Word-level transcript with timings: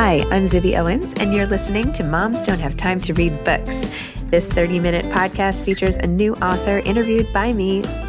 Hi, 0.00 0.20
I'm 0.30 0.44
Zibby 0.44 0.78
Owens, 0.78 1.12
and 1.14 1.34
you're 1.34 1.48
listening 1.48 1.92
to 1.94 2.04
Moms 2.04 2.46
Don't 2.46 2.60
Have 2.60 2.76
Time 2.76 3.00
to 3.00 3.12
Read 3.14 3.32
Books. 3.42 3.84
This 4.26 4.46
30 4.46 4.78
minute 4.78 5.04
podcast 5.06 5.64
features 5.64 5.96
a 5.96 6.06
new 6.06 6.34
author 6.34 6.78
interviewed 6.78 7.32
by 7.32 7.52
me 7.52 7.82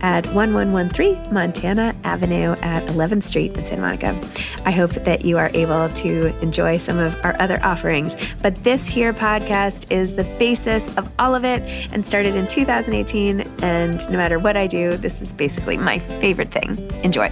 at 0.00 0.26
1113 0.26 1.32
Montana 1.32 1.94
Avenue 2.04 2.52
at 2.62 2.84
11th 2.88 3.22
Street 3.24 3.56
in 3.56 3.64
Santa 3.64 3.82
Monica. 3.82 4.20
I 4.64 4.70
hope 4.70 4.92
that 4.92 5.24
you 5.24 5.38
are 5.38 5.50
able 5.54 5.88
to 5.88 6.26
enjoy 6.42 6.78
some 6.78 6.98
of 6.98 7.14
our 7.24 7.40
other 7.40 7.62
offerings. 7.64 8.14
But 8.42 8.54
this 8.64 8.86
here 8.86 9.12
podcast 9.12 9.90
is 9.90 10.14
the 10.14 10.24
basis 10.38 10.96
of 10.96 11.10
all 11.18 11.34
of 11.34 11.44
it 11.44 11.62
and 11.92 12.04
started 12.04 12.34
in 12.34 12.46
2018. 12.46 13.40
And 13.62 14.10
no 14.10 14.16
matter 14.16 14.38
what 14.38 14.56
I 14.56 14.66
do, 14.66 14.96
this 14.96 15.20
is 15.20 15.32
basically 15.32 15.76
my 15.76 15.98
favorite 15.98 16.50
thing. 16.50 16.76
Enjoy. 17.02 17.30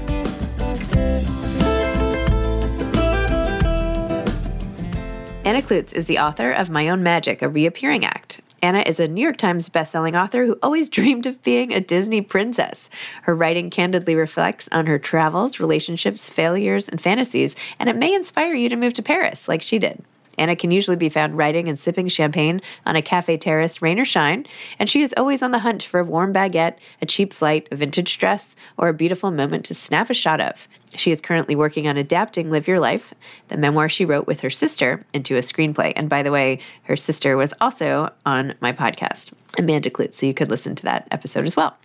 Anna 5.48 5.62
Kloots 5.62 5.94
is 5.94 6.04
the 6.04 6.18
author 6.18 6.52
of 6.52 6.68
My 6.68 6.90
Own 6.90 7.02
Magic, 7.02 7.40
a 7.40 7.48
reappearing 7.48 8.04
act. 8.04 8.42
Anna 8.62 8.82
is 8.86 8.98
a 8.98 9.08
New 9.08 9.22
York 9.22 9.36
Times 9.36 9.68
bestselling 9.68 10.20
author 10.20 10.44
who 10.44 10.58
always 10.62 10.88
dreamed 10.98 11.26
of 11.26 11.42
being 11.42 11.72
a 11.72 11.80
Disney 11.80 12.20
princess. 12.20 12.90
Her 13.22 13.34
writing 13.34 13.70
candidly 13.70 14.14
reflects 14.14 14.68
on 14.72 14.86
her 14.86 14.98
travels, 14.98 15.60
relationships, 15.60 16.28
failures, 16.28 16.88
and 16.88 17.00
fantasies, 17.00 17.54
and 17.78 17.88
it 17.88 17.96
may 17.96 18.14
inspire 18.14 18.54
you 18.54 18.68
to 18.68 18.76
move 18.76 18.94
to 18.94 19.02
Paris 19.02 19.48
like 19.48 19.62
she 19.62 19.78
did. 19.78 20.02
Anna 20.38 20.56
can 20.56 20.70
usually 20.70 20.96
be 20.96 21.08
found 21.08 21.36
writing 21.36 21.68
and 21.68 21.78
sipping 21.78 22.08
champagne 22.08 22.60
on 22.86 22.96
a 22.96 23.02
cafe 23.02 23.36
terrace, 23.36 23.82
rain 23.82 23.98
or 23.98 24.04
shine, 24.04 24.46
and 24.78 24.88
she 24.88 25.02
is 25.02 25.14
always 25.16 25.42
on 25.42 25.50
the 25.50 25.58
hunt 25.58 25.82
for 25.82 26.00
a 26.00 26.04
warm 26.04 26.32
baguette, 26.32 26.76
a 27.02 27.06
cheap 27.06 27.32
flight, 27.32 27.68
a 27.70 27.76
vintage 27.76 28.18
dress, 28.18 28.56
or 28.76 28.88
a 28.88 28.94
beautiful 28.94 29.30
moment 29.30 29.64
to 29.66 29.74
snap 29.74 30.10
a 30.10 30.14
shot 30.14 30.40
of. 30.40 30.68
She 30.96 31.10
is 31.10 31.20
currently 31.20 31.54
working 31.54 31.86
on 31.86 31.96
adapting 31.96 32.50
Live 32.50 32.66
Your 32.66 32.80
Life, 32.80 33.12
the 33.48 33.58
memoir 33.58 33.88
she 33.88 34.04
wrote 34.04 34.26
with 34.26 34.40
her 34.40 34.50
sister, 34.50 35.04
into 35.12 35.36
a 35.36 35.40
screenplay. 35.40 35.92
And 35.94 36.08
by 36.08 36.22
the 36.22 36.32
way, 36.32 36.60
her 36.84 36.96
sister 36.96 37.36
was 37.36 37.52
also 37.60 38.10
on 38.24 38.54
my 38.60 38.72
podcast, 38.72 39.32
Amanda 39.58 39.90
Kloots, 39.90 40.14
so 40.14 40.26
you 40.26 40.34
could 40.34 40.50
listen 40.50 40.74
to 40.76 40.84
that 40.84 41.06
episode 41.10 41.44
as 41.44 41.56
well. 41.56 41.76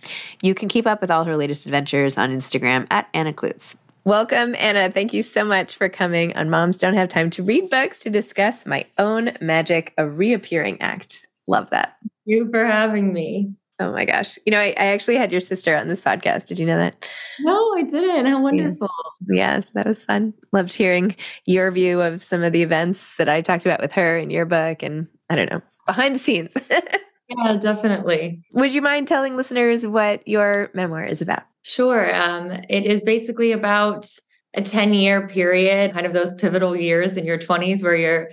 You 0.42 0.54
can 0.54 0.68
keep 0.68 0.86
up 0.86 1.00
with 1.00 1.10
all 1.10 1.24
her 1.24 1.36
latest 1.36 1.66
adventures 1.66 2.16
on 2.16 2.32
Instagram 2.32 2.86
at 2.90 3.08
Anna 3.12 3.32
Kloots. 3.32 3.76
Welcome, 4.06 4.54
Anna. 4.58 4.90
Thank 4.90 5.14
you 5.14 5.22
so 5.22 5.46
much 5.46 5.76
for 5.76 5.88
coming 5.88 6.36
on 6.36 6.50
Moms 6.50 6.76
Don't 6.76 6.92
Have 6.92 7.08
Time 7.08 7.30
to 7.30 7.42
Read 7.42 7.70
Books 7.70 8.00
to 8.00 8.10
discuss 8.10 8.66
my 8.66 8.84
own 8.98 9.30
magic, 9.40 9.94
a 9.96 10.06
reappearing 10.06 10.78
act. 10.82 11.26
Love 11.46 11.70
that. 11.70 11.96
Thank 12.02 12.10
you 12.26 12.50
for 12.50 12.66
having 12.66 13.14
me. 13.14 13.54
Oh 13.80 13.92
my 13.92 14.04
gosh. 14.04 14.38
You 14.44 14.50
know, 14.50 14.60
I, 14.60 14.74
I, 14.76 14.86
actually 14.88 15.16
had 15.16 15.32
your 15.32 15.40
sister 15.40 15.74
on 15.74 15.88
this 15.88 16.02
podcast. 16.02 16.46
Did 16.46 16.58
you 16.58 16.66
know 16.66 16.76
that? 16.76 17.08
No, 17.40 17.74
I 17.78 17.82
didn't. 17.82 18.26
How 18.26 18.42
wonderful. 18.42 18.90
Yeah. 19.26 19.54
Yes, 19.54 19.70
that 19.70 19.86
was 19.86 20.04
fun. 20.04 20.34
Loved 20.52 20.74
hearing 20.74 21.16
your 21.46 21.70
view 21.70 22.02
of 22.02 22.22
some 22.22 22.42
of 22.42 22.52
the 22.52 22.62
events 22.62 23.16
that 23.16 23.30
I 23.30 23.40
talked 23.40 23.64
about 23.64 23.80
with 23.80 23.92
her 23.92 24.18
in 24.18 24.28
your 24.28 24.44
book 24.44 24.82
and 24.82 25.08
I 25.30 25.36
don't 25.36 25.50
know, 25.50 25.62
behind 25.86 26.14
the 26.14 26.18
scenes. 26.18 26.54
yeah, 27.36 27.56
definitely. 27.56 28.42
Would 28.52 28.74
you 28.74 28.82
mind 28.82 29.08
telling 29.08 29.36
listeners 29.36 29.86
what 29.86 30.26
your 30.26 30.70
memoir 30.74 31.04
is 31.04 31.22
about? 31.22 31.42
Sure. 31.62 32.14
Um, 32.14 32.50
it 32.68 32.84
is 32.84 33.02
basically 33.02 33.52
about 33.52 34.08
a 34.54 34.62
10 34.62 34.94
year 34.94 35.26
period, 35.26 35.92
kind 35.92 36.06
of 36.06 36.12
those 36.12 36.32
pivotal 36.34 36.76
years 36.76 37.16
in 37.16 37.24
your 37.24 37.38
20s 37.38 37.82
where 37.82 37.96
you're 37.96 38.30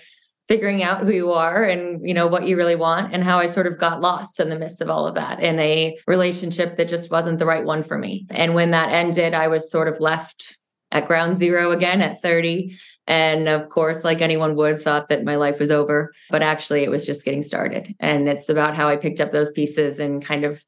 figuring 0.48 0.84
out 0.84 1.02
who 1.02 1.12
you 1.12 1.32
are 1.32 1.64
and 1.64 2.06
you 2.06 2.14
know 2.14 2.28
what 2.28 2.46
you 2.46 2.58
really 2.58 2.76
want 2.76 3.14
and 3.14 3.24
how 3.24 3.40
I 3.40 3.46
sort 3.46 3.68
of 3.68 3.78
got 3.78 4.02
lost 4.02 4.40
in 4.40 4.50
the 4.50 4.60
midst 4.60 4.82
of 4.82 4.90
all 4.90 5.08
of 5.08 5.16
that 5.16 5.40
in 5.40 5.58
a 5.60 5.98
relationship 6.08 6.76
that 6.76 6.90
just 6.90 7.10
wasn't 7.10 7.40
the 7.40 7.46
right 7.46 7.64
one 7.64 7.84
for 7.84 7.98
me. 7.98 8.28
And 8.30 8.54
when 8.54 8.72
that 8.72 8.92
ended, 8.92 9.34
I 9.34 9.48
was 9.48 9.72
sort 9.72 9.88
of 9.88 10.00
left 10.02 10.58
at 10.92 11.08
ground 11.08 11.38
zero 11.38 11.72
again 11.72 12.02
at 12.02 12.22
30 12.22 12.78
and 13.12 13.50
of 13.50 13.68
course 13.68 14.06
like 14.06 14.22
anyone 14.22 14.56
would 14.56 14.82
thought 14.82 15.10
that 15.10 15.26
my 15.26 15.36
life 15.36 15.60
was 15.60 15.70
over 15.70 16.14
but 16.30 16.42
actually 16.42 16.84
it 16.84 16.90
was 16.90 17.06
just 17.06 17.26
getting 17.26 17.44
started 17.44 17.94
and 18.00 18.30
it's 18.30 18.48
about 18.48 18.74
how 18.74 18.88
I 18.88 18.96
picked 18.96 19.20
up 19.20 19.34
those 19.34 19.52
pieces 19.52 20.00
and 20.00 20.24
kind 20.24 20.46
of 20.46 20.66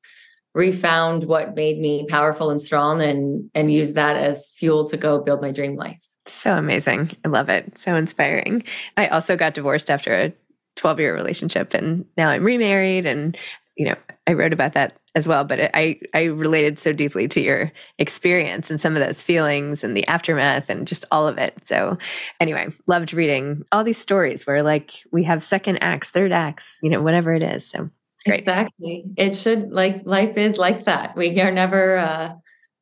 refound 0.53 1.23
what 1.23 1.55
made 1.55 1.79
me 1.79 2.05
powerful 2.07 2.51
and 2.51 2.61
strong 2.61 3.01
and 3.01 3.49
and 3.55 3.71
use 3.71 3.93
that 3.93 4.17
as 4.17 4.53
fuel 4.53 4.85
to 4.85 4.97
go 4.97 5.19
build 5.19 5.41
my 5.41 5.51
dream 5.51 5.75
life. 5.75 6.03
So 6.25 6.55
amazing. 6.55 7.11
I 7.25 7.29
love 7.29 7.49
it. 7.49 7.77
So 7.77 7.95
inspiring. 7.95 8.63
I 8.97 9.07
also 9.07 9.35
got 9.35 9.55
divorced 9.55 9.89
after 9.89 10.13
a 10.13 10.33
12 10.75 10.99
year 10.99 11.15
relationship 11.15 11.73
and 11.73 12.05
now 12.17 12.29
I'm 12.29 12.43
remarried 12.43 13.05
and 13.05 13.37
you 13.77 13.85
know, 13.85 13.95
I 14.27 14.33
wrote 14.33 14.53
about 14.53 14.73
that 14.73 14.97
as 15.15 15.27
well, 15.27 15.43
but 15.43 15.71
I 15.73 15.99
I 16.13 16.23
related 16.23 16.79
so 16.79 16.91
deeply 16.91 17.27
to 17.29 17.41
your 17.41 17.71
experience 17.99 18.71
and 18.71 18.81
some 18.81 18.95
of 18.95 19.05
those 19.05 19.21
feelings 19.21 19.83
and 19.83 19.95
the 19.95 20.07
aftermath 20.07 20.69
and 20.69 20.87
just 20.87 21.05
all 21.11 21.27
of 21.27 21.37
it. 21.37 21.55
So 21.65 21.97
anyway, 22.39 22.67
loved 22.87 23.13
reading 23.13 23.63
all 23.71 23.83
these 23.83 23.97
stories 23.97 24.47
where 24.47 24.63
like 24.63 24.91
we 25.11 25.23
have 25.23 25.43
second 25.43 25.77
acts, 25.77 26.09
third 26.09 26.31
acts, 26.31 26.79
you 26.81 26.89
know, 26.89 27.01
whatever 27.01 27.33
it 27.33 27.43
is. 27.43 27.69
So 27.69 27.89
it's 28.13 28.23
Great. 28.23 28.39
Exactly. 28.39 29.03
It 29.17 29.35
should 29.35 29.71
like 29.71 30.01
life 30.05 30.35
is 30.37 30.57
like 30.57 30.85
that. 30.85 31.15
We 31.15 31.39
are 31.41 31.51
never 31.51 31.97
uh 31.97 32.33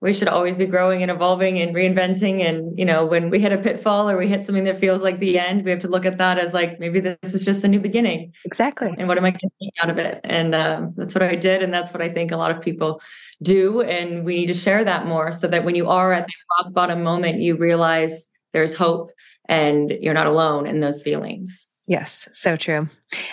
we 0.02 0.14
should 0.14 0.28
always 0.28 0.58
be 0.58 0.66
growing 0.66 1.04
and 1.04 1.12
evolving 1.12 1.60
and 1.60 1.76
reinventing. 1.76 2.42
And, 2.42 2.78
you 2.78 2.86
know, 2.86 3.06
when 3.06 3.30
we 3.30 3.40
hit 3.40 3.54
a 3.54 3.58
pitfall 3.60 4.10
or 4.10 4.18
we 4.18 4.28
hit 4.28 4.44
something 4.44 4.64
that 4.64 4.80
feels 4.80 5.04
like 5.04 5.20
the 5.20 5.38
end, 5.38 5.64
we 5.64 5.70
have 5.70 5.80
to 5.82 5.88
look 5.88 6.06
at 6.06 6.18
that 6.18 6.40
as 6.40 6.54
like, 6.54 6.80
maybe 6.80 7.00
this 7.00 7.36
is 7.36 7.46
just 7.46 7.64
a 7.64 7.68
new 7.68 7.80
beginning. 7.80 8.34
Exactly. 8.44 8.92
And 8.98 9.08
what 9.08 9.20
am 9.20 9.26
I 9.26 9.32
take 9.32 9.74
out 9.84 9.92
of 9.92 10.00
it? 10.00 10.20
And 10.24 10.56
um, 10.56 10.94
that's 10.98 11.14
what 11.14 11.22
I 11.22 11.36
did. 11.36 11.62
And 11.62 11.72
that's 11.72 11.94
what 11.94 12.02
I 12.02 12.10
think 12.10 12.32
a 12.32 12.38
lot 12.38 12.50
of 12.50 12.62
people 12.62 13.00
do. 13.44 13.82
And 13.82 14.26
we 14.26 14.36
need 14.36 14.48
to 14.48 14.56
share 14.56 14.84
that 14.84 15.06
more 15.06 15.34
so 15.34 15.48
that 15.48 15.64
when 15.64 15.76
you 15.76 15.88
are 15.88 16.12
at 16.14 16.26
the 16.26 16.34
rock 16.58 16.74
bottom 16.74 17.04
moment, 17.04 17.40
you 17.40 17.56
realize 17.56 18.28
there's 18.54 18.76
hope 18.76 19.12
and 19.46 19.92
you're 20.02 20.16
not 20.16 20.28
alone 20.28 20.66
in 20.66 20.80
those 20.80 21.04
feelings. 21.04 21.70
Yes, 21.88 22.28
so 22.32 22.56
true. 22.56 22.88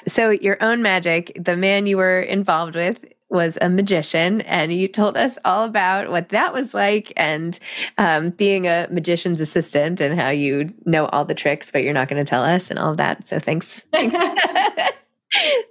So, 0.07 0.31
your 0.31 0.57
own 0.63 0.83
magic, 0.83 1.37
the 1.39 1.57
man 1.57 1.87
you 1.87 1.97
were 1.97 2.21
involved 2.21 2.75
with 2.75 2.99
was 3.31 3.59
a 3.61 3.69
magician, 3.69 4.41
and 4.43 4.73
you 4.73 4.89
told 4.89 5.17
us 5.17 5.39
all 5.45 5.65
about 5.65 6.11
what 6.11 6.31
that 6.31 6.53
was 6.53 6.73
like 6.75 7.13
and 7.17 7.59
um, 7.99 8.31
being 8.31 8.67
a 8.67 8.87
magician's 8.91 9.41
assistant 9.41 10.01
and 10.01 10.19
how 10.19 10.31
you 10.31 10.73
know 10.87 11.07
all 11.07 11.25
the 11.25 11.35
tricks, 11.35 11.71
but 11.71 11.83
you're 11.83 11.93
not 11.93 12.09
going 12.09 12.25
to 12.25 12.29
tell 12.29 12.43
us 12.43 12.71
and 12.71 12.79
all 12.79 12.93
of 12.93 12.97
that. 12.97 13.29
So, 13.29 13.39
thanks. 13.39 13.83
Thanks. 13.93 14.15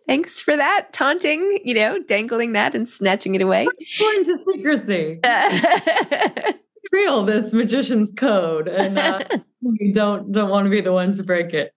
Thanks 0.06 0.40
for 0.40 0.56
that 0.56 0.94
taunting, 0.94 1.60
you 1.64 1.74
know, 1.74 2.00
dangling 2.04 2.54
that 2.54 2.76
and 2.76 2.88
snatching 2.88 3.34
it 3.34 3.42
away. 3.42 3.68
Sworn 3.82 4.24
to 4.24 4.38
secrecy. 4.38 5.20
Real, 6.92 7.24
this 7.24 7.54
magician's 7.54 8.12
code, 8.12 8.68
and 8.68 8.98
uh, 8.98 9.20
you 9.62 9.94
don't 9.94 10.32
don't 10.32 10.50
want 10.50 10.66
to 10.66 10.70
be 10.70 10.82
the 10.82 10.94
one 10.94 11.12
to 11.14 11.24
break 11.24 11.54
it. 11.54 11.74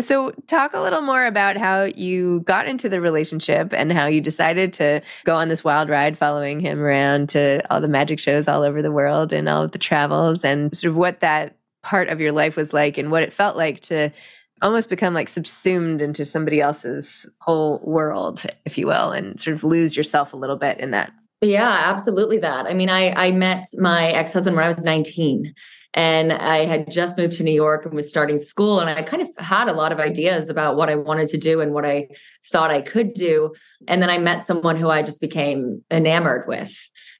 So, 0.00 0.32
talk 0.46 0.74
a 0.74 0.80
little 0.80 1.02
more 1.02 1.26
about 1.26 1.56
how 1.56 1.84
you 1.84 2.40
got 2.40 2.66
into 2.66 2.88
the 2.88 3.00
relationship 3.00 3.72
and 3.72 3.92
how 3.92 4.06
you 4.06 4.20
decided 4.20 4.72
to 4.74 5.02
go 5.24 5.34
on 5.34 5.48
this 5.48 5.64
wild 5.64 5.88
ride, 5.88 6.16
following 6.16 6.60
him 6.60 6.80
around 6.80 7.28
to 7.30 7.60
all 7.72 7.80
the 7.80 7.88
magic 7.88 8.18
shows 8.18 8.48
all 8.48 8.62
over 8.62 8.82
the 8.82 8.92
world 8.92 9.32
and 9.32 9.48
all 9.48 9.62
of 9.62 9.72
the 9.72 9.78
travels, 9.78 10.44
and 10.44 10.76
sort 10.76 10.90
of 10.90 10.96
what 10.96 11.20
that 11.20 11.56
part 11.82 12.08
of 12.08 12.20
your 12.20 12.32
life 12.32 12.56
was 12.56 12.72
like 12.72 12.96
and 12.96 13.10
what 13.10 13.22
it 13.22 13.32
felt 13.32 13.56
like 13.56 13.80
to 13.80 14.10
almost 14.62 14.88
become 14.88 15.12
like 15.12 15.28
subsumed 15.28 16.00
into 16.00 16.24
somebody 16.24 16.60
else's 16.60 17.28
whole 17.40 17.80
world, 17.82 18.44
if 18.64 18.78
you 18.78 18.86
will, 18.86 19.10
and 19.10 19.38
sort 19.38 19.54
of 19.54 19.64
lose 19.64 19.96
yourself 19.96 20.32
a 20.32 20.36
little 20.36 20.56
bit 20.56 20.78
in 20.78 20.92
that. 20.92 21.12
Yeah, 21.42 21.68
absolutely 21.86 22.38
that. 22.38 22.66
I 22.66 22.74
mean, 22.74 22.88
I 22.88 23.10
I 23.10 23.32
met 23.32 23.66
my 23.76 24.12
ex-husband 24.12 24.56
when 24.56 24.64
I 24.64 24.68
was 24.68 24.84
19 24.84 25.52
and 25.94 26.32
I 26.32 26.64
had 26.64 26.90
just 26.90 27.18
moved 27.18 27.34
to 27.34 27.42
New 27.42 27.52
York 27.52 27.84
and 27.84 27.94
was 27.94 28.08
starting 28.08 28.38
school 28.38 28.78
and 28.78 28.88
I 28.88 29.02
kind 29.02 29.22
of 29.22 29.28
had 29.38 29.68
a 29.68 29.72
lot 29.74 29.92
of 29.92 29.98
ideas 29.98 30.48
about 30.48 30.76
what 30.76 30.88
I 30.88 30.94
wanted 30.94 31.28
to 31.30 31.38
do 31.38 31.60
and 31.60 31.74
what 31.74 31.84
I 31.84 32.08
thought 32.50 32.70
I 32.70 32.80
could 32.80 33.12
do. 33.12 33.52
And 33.88 34.00
then 34.00 34.08
I 34.08 34.18
met 34.18 34.44
someone 34.44 34.76
who 34.76 34.88
I 34.88 35.02
just 35.02 35.20
became 35.20 35.82
enamored 35.90 36.46
with. 36.46 36.72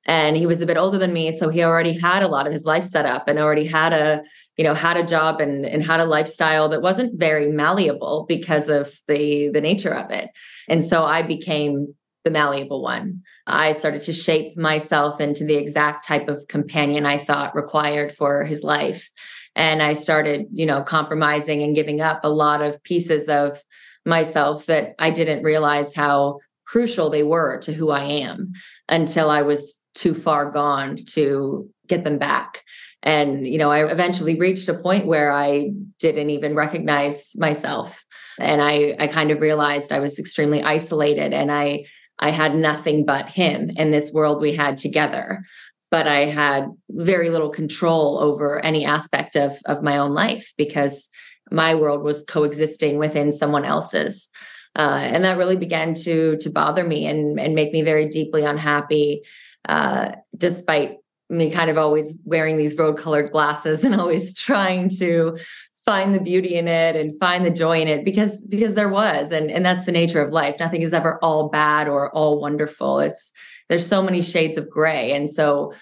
And 0.06 0.36
he 0.36 0.46
was 0.46 0.62
a 0.62 0.66
bit 0.66 0.76
older 0.76 0.98
than 0.98 1.12
me, 1.12 1.30
so 1.30 1.48
he 1.48 1.62
already 1.62 1.92
had 1.96 2.24
a 2.24 2.28
lot 2.28 2.46
of 2.46 2.52
his 2.52 2.64
life 2.64 2.84
set 2.84 3.06
up 3.06 3.28
and 3.28 3.38
already 3.38 3.66
had 3.66 3.92
a 3.92 4.22
you 4.56 4.64
know 4.64 4.74
had 4.74 4.96
a 4.96 5.04
job 5.04 5.40
and 5.40 5.64
and 5.66 5.84
had 5.84 6.00
a 6.00 6.04
lifestyle 6.04 6.68
that 6.68 6.82
wasn't 6.82 7.18
very 7.18 7.50
malleable 7.50 8.26
because 8.28 8.68
of 8.68 8.92
the 9.08 9.48
the 9.50 9.60
nature 9.60 9.94
of 9.94 10.10
it 10.10 10.28
and 10.68 10.84
so 10.84 11.04
i 11.04 11.22
became 11.22 11.94
the 12.24 12.30
malleable 12.30 12.82
one. 12.82 13.22
I 13.46 13.72
started 13.72 14.02
to 14.02 14.12
shape 14.12 14.56
myself 14.56 15.20
into 15.20 15.44
the 15.44 15.56
exact 15.56 16.06
type 16.06 16.28
of 16.28 16.46
companion 16.48 17.06
i 17.06 17.18
thought 17.18 17.54
required 17.54 18.12
for 18.12 18.44
his 18.44 18.62
life. 18.62 19.10
And 19.54 19.82
i 19.82 19.92
started 19.92 20.46
you 20.52 20.66
know 20.66 20.82
compromising 20.82 21.62
and 21.62 21.74
giving 21.74 22.00
up 22.00 22.20
a 22.24 22.28
lot 22.28 22.62
of 22.62 22.82
pieces 22.82 23.28
of 23.28 23.62
myself 24.04 24.66
that 24.66 24.94
i 24.98 25.10
didn't 25.10 25.44
realize 25.44 25.94
how 25.94 26.38
crucial 26.64 27.10
they 27.10 27.22
were 27.22 27.58
to 27.58 27.72
who 27.72 27.90
i 27.90 28.02
am 28.02 28.52
until 28.88 29.30
i 29.30 29.42
was 29.42 29.82
too 29.94 30.14
far 30.14 30.50
gone 30.50 31.04
to 31.06 31.68
get 31.86 32.04
them 32.04 32.18
back. 32.18 32.62
And, 33.02 33.46
you 33.46 33.58
know, 33.58 33.70
I 33.70 33.90
eventually 33.90 34.38
reached 34.38 34.68
a 34.68 34.74
point 34.74 35.06
where 35.06 35.32
I 35.32 35.72
didn't 35.98 36.30
even 36.30 36.54
recognize 36.54 37.34
myself. 37.36 38.04
And 38.38 38.62
I, 38.62 38.94
I 38.98 39.08
kind 39.08 39.30
of 39.30 39.40
realized 39.40 39.92
I 39.92 39.98
was 39.98 40.18
extremely 40.18 40.62
isolated 40.62 41.32
and 41.32 41.50
I, 41.50 41.84
I 42.22 42.30
had 42.30 42.54
nothing 42.54 43.04
but 43.04 43.28
him 43.28 43.70
in 43.76 43.90
this 43.90 44.12
world 44.12 44.40
we 44.40 44.52
had 44.52 44.76
together. 44.76 45.44
But 45.90 46.06
I 46.06 46.20
had 46.20 46.68
very 46.88 47.28
little 47.28 47.50
control 47.50 48.18
over 48.18 48.64
any 48.64 48.86
aspect 48.86 49.36
of, 49.36 49.58
of 49.66 49.82
my 49.82 49.98
own 49.98 50.14
life 50.14 50.54
because 50.56 51.10
my 51.50 51.74
world 51.74 52.02
was 52.02 52.24
coexisting 52.24 52.96
within 52.96 53.32
someone 53.32 53.64
else's. 53.64 54.30
Uh, 54.78 55.00
and 55.02 55.24
that 55.24 55.36
really 55.36 55.56
began 55.56 55.92
to 55.92 56.38
to 56.38 56.48
bother 56.48 56.82
me 56.82 57.04
and 57.06 57.38
and 57.38 57.54
make 57.54 57.72
me 57.72 57.82
very 57.82 58.08
deeply 58.08 58.42
unhappy 58.42 59.20
uh, 59.68 60.12
despite 60.38 60.96
me 61.28 61.50
kind 61.50 61.70
of 61.70 61.76
always 61.76 62.18
wearing 62.24 62.56
these 62.56 62.76
road 62.76 62.96
colored 62.96 63.32
glasses 63.32 63.84
and 63.84 63.94
always 63.94 64.34
trying 64.34 64.88
to 64.88 65.36
find 65.84 66.14
the 66.14 66.20
beauty 66.20 66.54
in 66.54 66.68
it 66.68 66.94
and 66.94 67.18
find 67.18 67.44
the 67.44 67.50
joy 67.50 67.80
in 67.80 67.88
it 67.88 68.04
because 68.04 68.44
because 68.46 68.74
there 68.74 68.88
was 68.88 69.32
and 69.32 69.50
and 69.50 69.64
that's 69.64 69.84
the 69.84 69.92
nature 69.92 70.22
of 70.22 70.32
life. 70.32 70.56
Nothing 70.60 70.82
is 70.82 70.92
ever 70.92 71.18
all 71.22 71.48
bad 71.48 71.88
or 71.88 72.14
all 72.14 72.40
wonderful. 72.40 73.00
It's 73.00 73.32
there's 73.68 73.86
so 73.86 74.02
many 74.02 74.22
shades 74.22 74.58
of 74.58 74.70
gray. 74.70 75.12
And 75.12 75.30
so 75.30 75.72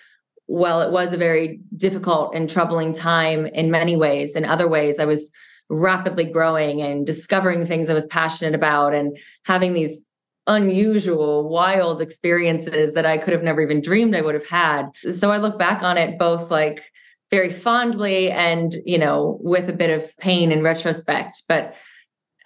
while 0.46 0.80
it 0.80 0.90
was 0.90 1.12
a 1.12 1.16
very 1.16 1.60
difficult 1.76 2.34
and 2.34 2.50
troubling 2.50 2.92
time 2.92 3.46
in 3.46 3.70
many 3.70 3.94
ways 3.94 4.34
in 4.34 4.44
other 4.44 4.66
ways 4.66 4.98
i 4.98 5.04
was 5.04 5.30
rapidly 5.68 6.24
growing 6.24 6.82
and 6.82 7.06
discovering 7.06 7.64
things 7.64 7.88
i 7.88 7.94
was 7.94 8.06
passionate 8.06 8.52
about 8.52 8.92
and 8.92 9.16
having 9.44 9.74
these 9.74 10.04
unusual, 10.46 11.48
wild 11.48 12.00
experiences 12.00 12.94
that 12.94 13.06
I 13.06 13.18
could 13.18 13.32
have 13.32 13.42
never 13.42 13.60
even 13.60 13.80
dreamed 13.80 14.16
I 14.16 14.20
would 14.20 14.34
have 14.34 14.46
had. 14.46 14.88
So 15.12 15.30
I 15.30 15.36
look 15.36 15.58
back 15.58 15.82
on 15.82 15.96
it 15.96 16.18
both 16.18 16.50
like 16.50 16.82
very 17.30 17.52
fondly 17.52 18.30
and, 18.30 18.76
you 18.84 18.98
know, 18.98 19.38
with 19.40 19.68
a 19.68 19.72
bit 19.72 19.90
of 19.90 20.16
pain 20.18 20.50
in 20.52 20.62
retrospect. 20.62 21.44
But 21.48 21.74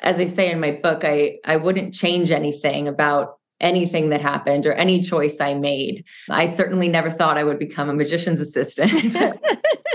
as 0.00 0.19
I 0.19 0.26
say 0.26 0.50
in 0.50 0.60
my 0.60 0.72
book, 0.82 1.04
I 1.04 1.38
I 1.44 1.56
wouldn't 1.56 1.94
change 1.94 2.31
anything 2.31 2.88
about 2.88 3.38
anything 3.60 4.10
that 4.10 4.20
happened 4.20 4.66
or 4.66 4.72
any 4.75 5.00
choice 5.00 5.40
I 5.40 5.54
made. 5.54 6.04
I 6.28 6.46
certainly 6.46 6.88
never 6.88 7.10
thought 7.10 7.38
I 7.38 7.44
would 7.44 7.58
become 7.58 7.88
a 7.88 7.94
magician's 7.94 8.40
assistant. 8.40 8.92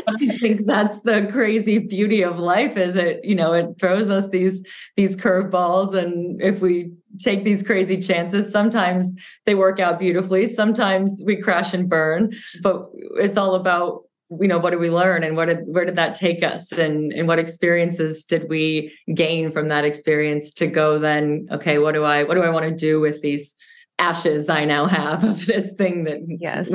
I 0.08 0.28
think 0.38 0.66
that's 0.66 1.02
the 1.02 1.28
crazy 1.32 1.78
beauty 1.78 2.24
of 2.24 2.40
life 2.40 2.78
is 2.78 2.96
it, 2.96 3.24
you 3.24 3.36
know, 3.36 3.54
it 3.54 3.68
throws 3.80 4.10
us 4.10 4.30
these 4.30 4.64
these 4.98 5.16
curveballs 5.16 5.94
and 5.94 6.42
if 6.42 6.62
we 6.62 6.92
take 7.20 7.44
these 7.44 7.62
crazy 7.62 7.98
chances, 7.98 8.52
sometimes 8.52 9.14
they 9.46 9.54
work 9.54 9.80
out 9.80 10.00
beautifully, 10.00 10.48
sometimes 10.48 11.22
we 11.26 11.36
crash 11.36 11.74
and 11.74 11.90
burn, 11.90 12.32
but 12.64 12.90
it's 13.18 13.38
all 13.38 13.54
about 13.54 14.04
you 14.40 14.48
know 14.48 14.60
what 14.60 14.72
did 14.72 14.80
we 14.80 14.92
learn 14.92 15.24
and 15.24 15.36
what 15.36 15.48
did 15.48 15.60
where 15.66 15.86
did 15.86 15.96
that 15.96 16.16
take 16.16 16.44
us? 16.44 16.72
And 16.72 17.12
and 17.14 17.28
what 17.28 17.40
experiences 17.40 18.26
did 18.26 18.48
we 18.48 18.96
gain 19.14 19.52
from 19.52 19.70
that 19.70 19.86
experience 19.86 20.52
to 20.56 20.68
go 20.68 21.00
then 21.00 21.48
okay 21.52 21.80
what 21.80 21.94
do 21.94 22.04
i 22.04 22.24
what 22.24 22.36
do 22.36 22.44
i 22.44 22.50
want 22.50 22.66
to 22.66 22.72
do 22.72 23.00
with 23.00 23.22
these 23.22 23.56
ashes 23.98 24.48
i 24.50 24.66
now 24.66 24.86
have 24.86 25.24
of 25.24 25.46
this 25.46 25.74
thing 25.74 26.04
that 26.04 26.20
yes 26.28 26.70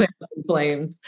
flames 0.46 1.00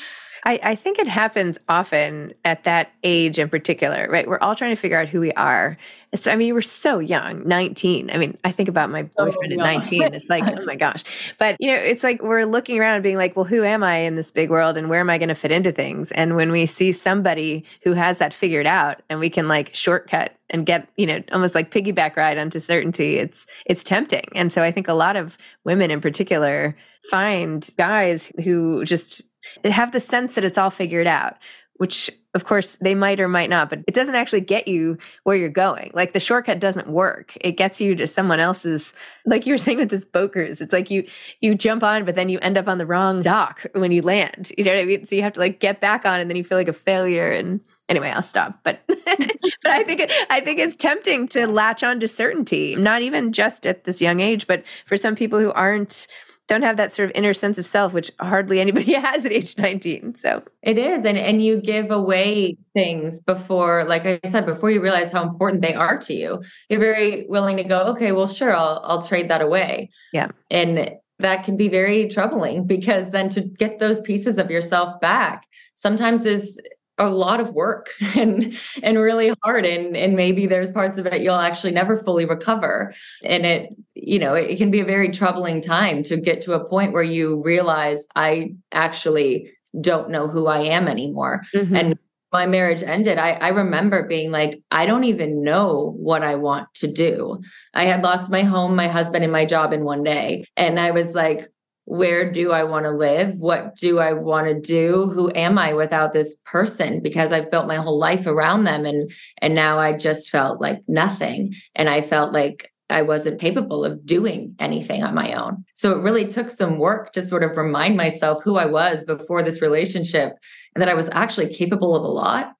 I, 0.46 0.60
I 0.62 0.74
think 0.76 1.00
it 1.00 1.08
happens 1.08 1.58
often 1.68 2.32
at 2.44 2.62
that 2.64 2.92
age 3.02 3.40
in 3.40 3.48
particular, 3.48 4.06
right? 4.08 4.28
We're 4.28 4.38
all 4.38 4.54
trying 4.54 4.70
to 4.70 4.80
figure 4.80 4.96
out 4.96 5.08
who 5.08 5.18
we 5.18 5.32
are. 5.32 5.76
So, 6.14 6.30
I 6.30 6.36
mean, 6.36 6.54
were 6.54 6.62
so 6.62 7.00
young, 7.00 7.46
19. 7.48 8.12
I 8.12 8.16
mean, 8.16 8.38
I 8.44 8.52
think 8.52 8.68
about 8.68 8.88
my 8.88 9.02
so 9.02 9.08
boyfriend 9.16 9.50
young. 9.50 9.60
at 9.60 9.64
19. 9.64 10.14
It's 10.14 10.30
like, 10.30 10.44
oh 10.58 10.64
my 10.64 10.76
gosh. 10.76 11.02
But, 11.38 11.56
you 11.58 11.72
know, 11.72 11.78
it's 11.78 12.04
like 12.04 12.22
we're 12.22 12.44
looking 12.44 12.78
around 12.78 12.94
and 12.94 13.02
being 13.02 13.16
like, 13.16 13.34
well, 13.34 13.44
who 13.44 13.64
am 13.64 13.82
I 13.82 13.96
in 13.96 14.14
this 14.14 14.30
big 14.30 14.48
world 14.48 14.76
and 14.76 14.88
where 14.88 15.00
am 15.00 15.10
I 15.10 15.18
going 15.18 15.30
to 15.30 15.34
fit 15.34 15.50
into 15.50 15.72
things? 15.72 16.12
And 16.12 16.36
when 16.36 16.52
we 16.52 16.64
see 16.64 16.92
somebody 16.92 17.64
who 17.82 17.94
has 17.94 18.18
that 18.18 18.32
figured 18.32 18.68
out 18.68 19.02
and 19.10 19.18
we 19.18 19.28
can 19.28 19.48
like 19.48 19.74
shortcut 19.74 20.36
and 20.50 20.64
get, 20.64 20.88
you 20.96 21.06
know, 21.06 21.24
almost 21.32 21.56
like 21.56 21.72
piggyback 21.72 22.14
ride 22.14 22.38
onto 22.38 22.60
certainty, 22.60 23.16
it's 23.16 23.48
it's 23.66 23.82
tempting. 23.82 24.26
And 24.36 24.52
so 24.52 24.62
I 24.62 24.70
think 24.70 24.86
a 24.86 24.94
lot 24.94 25.16
of 25.16 25.36
women 25.64 25.90
in 25.90 26.00
particular 26.00 26.76
find 27.10 27.68
guys 27.76 28.32
who 28.42 28.84
just 28.84 29.22
have 29.64 29.92
the 29.92 30.00
sense 30.00 30.34
that 30.34 30.44
it's 30.44 30.58
all 30.58 30.70
figured 30.70 31.06
out, 31.06 31.36
which 31.74 32.10
of 32.36 32.44
course 32.44 32.76
they 32.82 32.94
might 32.94 33.18
or 33.18 33.28
might 33.28 33.48
not, 33.48 33.70
but 33.70 33.80
it 33.86 33.94
doesn't 33.94 34.14
actually 34.14 34.42
get 34.42 34.68
you 34.68 34.98
where 35.24 35.36
you're 35.36 35.48
going. 35.48 35.90
Like 35.94 36.12
the 36.12 36.20
shortcut 36.20 36.60
doesn't 36.60 36.86
work. 36.86 37.36
It 37.40 37.52
gets 37.52 37.80
you 37.80 37.94
to 37.96 38.06
someone 38.06 38.40
else's, 38.40 38.92
like 39.24 39.46
you 39.46 39.54
were 39.54 39.58
saying 39.58 39.78
with 39.78 39.88
this 39.88 40.06
cruise. 40.12 40.60
It's 40.60 40.72
like 40.72 40.90
you 40.90 41.06
you 41.40 41.54
jump 41.54 41.82
on, 41.82 42.04
but 42.04 42.14
then 42.14 42.28
you 42.28 42.38
end 42.40 42.58
up 42.58 42.68
on 42.68 42.76
the 42.76 42.84
wrong 42.84 43.22
dock 43.22 43.66
when 43.72 43.90
you 43.90 44.02
land. 44.02 44.52
You 44.56 44.64
know 44.64 44.74
what 44.74 44.80
I 44.80 44.84
mean? 44.84 45.06
So 45.06 45.16
you 45.16 45.22
have 45.22 45.32
to 45.32 45.40
like 45.40 45.60
get 45.60 45.80
back 45.80 46.04
on 46.04 46.20
and 46.20 46.28
then 46.28 46.36
you 46.36 46.44
feel 46.44 46.58
like 46.58 46.68
a 46.68 46.74
failure. 46.74 47.32
And 47.32 47.60
anyway, 47.88 48.10
I'll 48.10 48.22
stop. 48.22 48.60
But 48.62 48.82
but 48.86 49.72
I 49.72 49.82
think 49.84 50.10
I 50.28 50.40
think 50.40 50.58
it's 50.58 50.76
tempting 50.76 51.28
to 51.28 51.46
latch 51.46 51.82
on 51.82 52.00
to 52.00 52.08
certainty, 52.08 52.76
not 52.76 53.00
even 53.00 53.32
just 53.32 53.66
at 53.66 53.84
this 53.84 54.02
young 54.02 54.20
age, 54.20 54.46
but 54.46 54.62
for 54.84 54.98
some 54.98 55.16
people 55.16 55.40
who 55.40 55.52
aren't 55.52 56.06
don't 56.46 56.62
have 56.62 56.76
that 56.76 56.94
sort 56.94 57.10
of 57.10 57.16
inner 57.16 57.34
sense 57.34 57.58
of 57.58 57.66
self, 57.66 57.92
which 57.92 58.10
hardly 58.20 58.60
anybody 58.60 58.92
has 59.00 59.24
at 59.24 59.32
age 59.32 59.56
19. 59.58 60.16
So 60.18 60.42
it 60.62 60.78
is. 60.78 61.04
And, 61.04 61.18
and 61.18 61.42
you 61.42 61.60
give 61.60 61.90
away 61.90 62.56
things 62.74 63.20
before, 63.20 63.84
like 63.84 64.06
I 64.06 64.20
said, 64.24 64.46
before 64.46 64.70
you 64.70 64.80
realize 64.80 65.12
how 65.12 65.22
important 65.22 65.62
they 65.62 65.74
are 65.74 65.98
to 65.98 66.14
you. 66.14 66.42
You're 66.68 66.80
very 66.80 67.26
willing 67.28 67.56
to 67.56 67.64
go, 67.64 67.80
okay, 67.88 68.12
well, 68.12 68.28
sure, 68.28 68.54
I'll, 68.54 68.80
I'll 68.84 69.02
trade 69.02 69.28
that 69.28 69.42
away. 69.42 69.90
Yeah. 70.12 70.28
And 70.50 70.96
that 71.18 71.44
can 71.44 71.56
be 71.56 71.68
very 71.68 72.08
troubling 72.08 72.66
because 72.66 73.10
then 73.10 73.28
to 73.30 73.40
get 73.40 73.78
those 73.78 74.00
pieces 74.00 74.38
of 74.38 74.50
yourself 74.50 75.00
back 75.00 75.46
sometimes 75.74 76.24
is 76.24 76.60
a 76.98 77.08
lot 77.08 77.40
of 77.40 77.54
work 77.54 77.90
and 78.16 78.56
and 78.82 78.98
really 78.98 79.32
hard 79.42 79.66
and 79.66 79.96
and 79.96 80.14
maybe 80.14 80.46
there's 80.46 80.70
parts 80.70 80.98
of 80.98 81.06
it 81.06 81.22
you'll 81.22 81.34
actually 81.36 81.72
never 81.72 81.96
fully 81.96 82.24
recover. 82.24 82.94
And 83.24 83.46
it 83.46 83.70
you 83.94 84.18
know 84.18 84.34
it 84.34 84.56
can 84.56 84.70
be 84.70 84.80
a 84.80 84.84
very 84.84 85.10
troubling 85.10 85.60
time 85.60 86.02
to 86.04 86.16
get 86.16 86.42
to 86.42 86.54
a 86.54 86.64
point 86.68 86.92
where 86.92 87.02
you 87.02 87.42
realize 87.42 88.06
i 88.14 88.54
actually 88.72 89.50
don't 89.80 90.10
know 90.10 90.28
who 90.28 90.46
i 90.46 90.58
am 90.58 90.88
anymore. 90.88 91.42
Mm-hmm. 91.54 91.76
and 91.76 91.98
my 92.32 92.44
marriage 92.44 92.82
ended 92.82 93.18
I, 93.18 93.32
I 93.32 93.48
remember 93.48 94.06
being 94.06 94.30
like 94.30 94.60
i 94.70 94.84
don't 94.84 95.04
even 95.04 95.42
know 95.42 95.94
what 95.96 96.22
i 96.22 96.34
want 96.34 96.72
to 96.74 96.86
do. 96.86 97.40
I 97.72 97.84
had 97.84 98.02
lost 98.02 98.30
my 98.30 98.42
home 98.42 98.74
my 98.74 98.88
husband 98.88 99.24
and 99.24 99.32
my 99.32 99.44
job 99.44 99.72
in 99.72 99.84
one 99.84 100.02
day. 100.02 100.46
And 100.56 100.78
i 100.80 100.90
was 100.90 101.14
like 101.14 101.48
where 101.86 102.30
do 102.30 102.50
I 102.52 102.64
want 102.64 102.84
to 102.84 102.90
live? 102.90 103.36
What 103.38 103.76
do 103.76 104.00
I 104.00 104.12
want 104.12 104.48
to 104.48 104.60
do? 104.60 105.06
Who 105.06 105.32
am 105.34 105.56
I 105.56 105.72
without 105.72 106.12
this 106.12 106.34
person? 106.44 107.00
Because 107.00 107.30
I've 107.32 107.50
built 107.50 107.68
my 107.68 107.76
whole 107.76 107.98
life 107.98 108.26
around 108.26 108.64
them 108.64 108.84
and 108.84 109.10
and 109.38 109.54
now 109.54 109.78
I 109.78 109.92
just 109.92 110.28
felt 110.28 110.60
like 110.60 110.82
nothing 110.88 111.54
and 111.74 111.88
I 111.88 112.02
felt 112.02 112.32
like 112.32 112.72
I 112.90 113.02
wasn't 113.02 113.40
capable 113.40 113.84
of 113.84 114.04
doing 114.04 114.54
anything 114.58 115.02
on 115.02 115.14
my 115.14 115.32
own. 115.32 115.64
So 115.74 115.92
it 115.92 116.02
really 116.02 116.26
took 116.26 116.50
some 116.50 116.78
work 116.78 117.12
to 117.12 117.22
sort 117.22 117.44
of 117.44 117.56
remind 117.56 117.96
myself 117.96 118.42
who 118.42 118.56
I 118.56 118.66
was 118.66 119.04
before 119.04 119.42
this 119.42 119.62
relationship 119.62 120.32
and 120.74 120.82
that 120.82 120.88
I 120.88 120.94
was 120.94 121.08
actually 121.12 121.54
capable 121.54 121.96
of 121.96 122.02
a 122.02 122.08
lot 122.08 122.52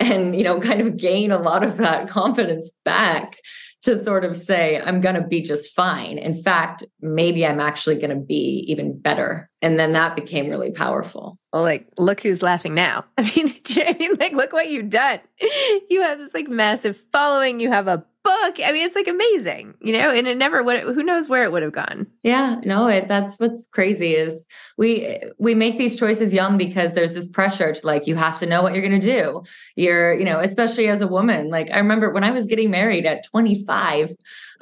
and 0.00 0.34
you 0.34 0.44
know 0.44 0.60
kind 0.60 0.80
of 0.80 0.96
gain 0.96 1.30
a 1.30 1.38
lot 1.38 1.62
of 1.62 1.76
that 1.76 2.08
confidence 2.18 2.72
back 2.84 3.36
to 3.82 4.02
sort 4.02 4.24
of 4.24 4.36
say, 4.36 4.80
I'm 4.80 5.00
going 5.00 5.16
to 5.16 5.26
be 5.26 5.42
just 5.42 5.74
fine. 5.74 6.18
In 6.18 6.34
fact, 6.34 6.84
maybe 7.00 7.44
I'm 7.46 7.60
actually 7.60 7.96
going 7.96 8.10
to 8.10 8.24
be 8.24 8.64
even 8.68 8.98
better. 8.98 9.50
And 9.62 9.78
then 9.78 9.92
that 9.92 10.16
became 10.16 10.48
really 10.48 10.72
powerful. 10.72 11.38
Well, 11.52 11.62
like, 11.62 11.86
look 11.96 12.20
who's 12.20 12.42
laughing 12.42 12.74
now. 12.74 13.04
I 13.18 13.22
mean, 13.34 13.54
I 13.76 13.96
mean, 13.98 14.14
like, 14.18 14.32
look 14.32 14.52
what 14.52 14.70
you've 14.70 14.90
done. 14.90 15.20
You 15.88 16.02
have 16.02 16.18
this 16.18 16.34
like 16.34 16.48
massive 16.48 16.96
following. 17.12 17.60
You 17.60 17.70
have 17.70 17.88
a 17.88 18.04
book. 18.24 18.60
I 18.64 18.70
mean, 18.72 18.86
it's 18.86 18.94
like 18.94 19.08
amazing, 19.08 19.74
you 19.80 19.92
know, 19.92 20.10
and 20.10 20.26
it 20.26 20.38
never 20.38 20.62
would, 20.62 20.80
who 20.80 21.02
knows 21.02 21.28
where 21.28 21.42
it 21.42 21.52
would 21.52 21.62
have 21.62 21.72
gone. 21.72 22.06
Yeah, 22.22 22.60
no, 22.64 22.86
it, 22.86 23.08
that's 23.08 23.38
what's 23.40 23.66
crazy 23.66 24.14
is 24.14 24.46
we, 24.76 25.18
we 25.38 25.54
make 25.54 25.78
these 25.78 25.98
choices 25.98 26.32
young 26.32 26.56
because 26.56 26.94
there's 26.94 27.14
this 27.14 27.28
pressure 27.28 27.72
to 27.72 27.86
like, 27.86 28.06
you 28.06 28.14
have 28.14 28.38
to 28.38 28.46
know 28.46 28.62
what 28.62 28.74
you're 28.74 28.86
going 28.86 29.00
to 29.00 29.06
do. 29.06 29.42
You're, 29.74 30.14
you 30.14 30.24
know, 30.24 30.38
especially 30.38 30.88
as 30.88 31.00
a 31.00 31.08
woman, 31.08 31.48
like 31.48 31.70
I 31.72 31.78
remember 31.78 32.10
when 32.10 32.24
I 32.24 32.30
was 32.30 32.46
getting 32.46 32.70
married 32.70 33.06
at 33.06 33.24
25, 33.24 34.14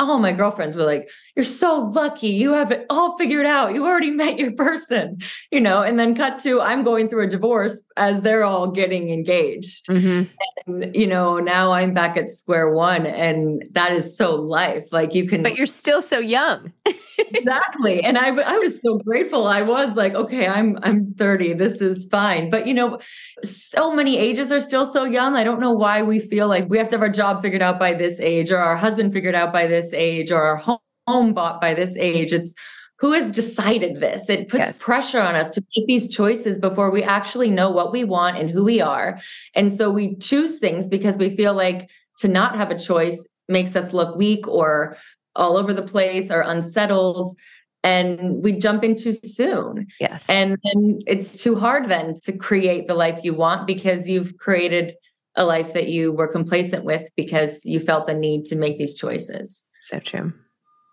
all 0.09 0.19
my 0.19 0.33
girlfriends 0.33 0.77
were 0.77 0.85
like, 0.85 1.09
You're 1.37 1.45
so 1.45 1.91
lucky. 1.95 2.29
You 2.29 2.53
have 2.55 2.73
it 2.73 2.87
all 2.89 3.19
figured 3.19 3.47
out. 3.47 3.75
You 3.75 3.85
already 3.85 4.11
met 4.23 4.39
your 4.39 4.53
person, 4.53 5.19
you 5.51 5.61
know, 5.61 5.83
and 5.83 5.99
then 5.99 6.15
cut 6.15 6.39
to 6.41 6.61
I'm 6.61 6.83
going 6.85 7.09
through 7.09 7.27
a 7.27 7.29
divorce 7.29 7.83
as 7.97 8.23
they're 8.23 8.45
all 8.45 8.69
getting 8.69 9.11
engaged. 9.11 9.87
Mm-hmm. 9.87 10.31
And, 10.67 10.95
you 10.95 11.07
know, 11.07 11.39
now 11.39 11.73
I'm 11.73 11.93
back 11.95 12.17
at 12.17 12.33
square 12.33 12.71
one. 12.71 13.07
And 13.07 13.63
that 13.73 13.93
is 13.93 14.17
so 14.17 14.35
life. 14.37 14.93
Like 14.93 15.15
you 15.15 15.29
can. 15.29 15.43
But 15.43 15.57
you're 15.57 15.67
still 15.67 16.03
so 16.03 16.19
young. 16.19 16.73
exactly. 17.19 18.03
And 18.03 18.19
I, 18.19 18.29
I 18.29 18.59
was 18.59 18.81
so 18.81 18.99
grateful. 18.99 19.47
I 19.47 19.63
was 19.63 19.95
like, 19.95 20.15
okay, 20.15 20.47
I'm 20.47 20.79
I'm 20.83 21.15
30. 21.15 21.55
This 21.55 21.81
is 21.81 22.07
fine. 22.07 22.51
But 22.51 22.67
you 22.67 22.75
know, 22.75 22.99
so 23.43 23.95
many 23.95 24.19
ages 24.19 24.53
are 24.53 24.61
still 24.61 24.87
so 24.87 25.05
young. 25.05 25.37
I 25.37 25.45
don't 25.45 25.61
know 25.61 25.73
why 25.73 26.03
we 26.03 26.21
feel 26.21 26.49
like 26.49 26.69
we 26.69 26.79
have 26.79 26.89
to 26.89 26.95
have 26.95 27.03
our 27.03 27.09
job 27.09 27.43
figured 27.43 27.63
out 27.63 27.79
by 27.79 27.95
this 27.95 28.21
age 28.21 28.51
or 28.51 28.59
our 28.59 28.77
husband 28.77 29.13
figured 29.13 29.35
out 29.35 29.53
by 29.53 29.67
this 29.67 29.90
age 29.93 30.31
or 30.31 30.43
our 30.43 30.79
home 31.07 31.33
bought 31.35 31.61
by 31.61 31.75
this 31.75 31.97
age. 31.97 32.33
It's 32.33 32.55
who 32.99 33.13
has 33.13 33.31
decided 33.31 34.01
this? 34.01 34.29
It 34.29 34.49
puts 34.49 34.67
yes. 34.67 34.79
pressure 34.79 35.21
on 35.21 35.35
us 35.35 35.49
to 35.51 35.65
make 35.75 35.87
these 35.87 36.07
choices 36.07 36.59
before 36.59 36.91
we 36.91 37.03
actually 37.03 37.51
know 37.51 37.71
what 37.71 37.93
we 37.93 38.05
want 38.05 38.37
and 38.37 38.51
who 38.51 38.63
we 38.63 38.81
are. 38.81 39.19
And 39.55 39.73
so 39.73 39.91
we 39.91 40.17
choose 40.17 40.59
things 40.59 40.89
because 40.89 41.17
we 41.17 41.35
feel 41.35 41.55
like 41.55 41.89
to 42.19 42.29
not 42.29 42.57
have 42.57 42.71
a 42.71 42.79
choice 42.79 43.27
makes 43.49 43.75
us 43.75 43.95
look 43.95 44.17
weak 44.17 44.47
or 44.47 44.99
all 45.35 45.57
over 45.57 45.73
the 45.73 45.83
place 45.83 46.31
or 46.31 46.43
unsettled 46.43 47.35
and 47.83 48.43
we 48.43 48.53
jump 48.53 48.85
in 48.85 48.95
too 48.95 49.15
soon. 49.25 49.87
Yes. 49.99 50.27
And 50.29 50.59
then 50.63 51.01
it's 51.07 51.43
too 51.43 51.59
hard 51.59 51.89
then 51.89 52.15
to 52.25 52.33
create 52.33 52.89
the 52.89 52.95
life 52.95 53.21
you 53.23 53.33
want 53.33 53.67
because 53.67 54.09
you've 54.09 54.37
created 54.37 54.95
a 55.37 55.45
life 55.45 55.73
that 55.73 55.89
you 55.89 56.13
were 56.13 56.29
complacent 56.29 56.85
with 56.85 57.09
because 57.17 57.65
you 57.65 57.81
felt 57.81 58.07
the 58.07 58.15
need 58.15 58.45
to 58.47 58.57
make 58.57 58.79
these 58.79 58.95
choices. 58.95 59.67
So 59.91 59.99
true. 59.99 60.33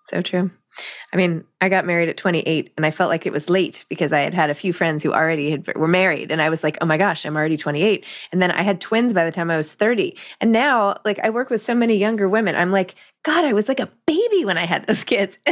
So 0.05 0.21
true. 0.21 0.49
I 1.13 1.17
mean, 1.17 1.43
I 1.59 1.69
got 1.69 1.85
married 1.85 2.07
at 2.07 2.17
28 2.17 2.71
and 2.77 2.85
I 2.85 2.91
felt 2.91 3.09
like 3.09 3.25
it 3.25 3.33
was 3.33 3.49
late 3.49 3.85
because 3.89 4.13
I 4.13 4.19
had 4.19 4.33
had 4.33 4.49
a 4.49 4.55
few 4.55 4.71
friends 4.71 5.03
who 5.03 5.13
already 5.13 5.51
had, 5.51 5.75
were 5.75 5.87
married 5.87 6.31
and 6.31 6.41
I 6.41 6.49
was 6.49 6.63
like, 6.63 6.77
"Oh 6.81 6.85
my 6.85 6.97
gosh, 6.97 7.25
I'm 7.25 7.35
already 7.35 7.57
28." 7.57 8.05
And 8.31 8.41
then 8.41 8.51
I 8.51 8.61
had 8.61 8.79
twins 8.79 9.13
by 9.13 9.25
the 9.25 9.31
time 9.31 9.51
I 9.51 9.57
was 9.57 9.73
30. 9.73 10.15
And 10.39 10.51
now, 10.51 10.95
like 11.03 11.19
I 11.19 11.29
work 11.29 11.49
with 11.49 11.63
so 11.63 11.75
many 11.75 11.95
younger 11.95 12.29
women. 12.29 12.55
I'm 12.55 12.71
like, 12.71 12.95
"God, 13.23 13.43
I 13.43 13.53
was 13.53 13.67
like 13.67 13.79
a 13.81 13.91
baby 14.05 14.45
when 14.45 14.57
I 14.57 14.65
had 14.65 14.87
those 14.87 15.03
kids." 15.03 15.39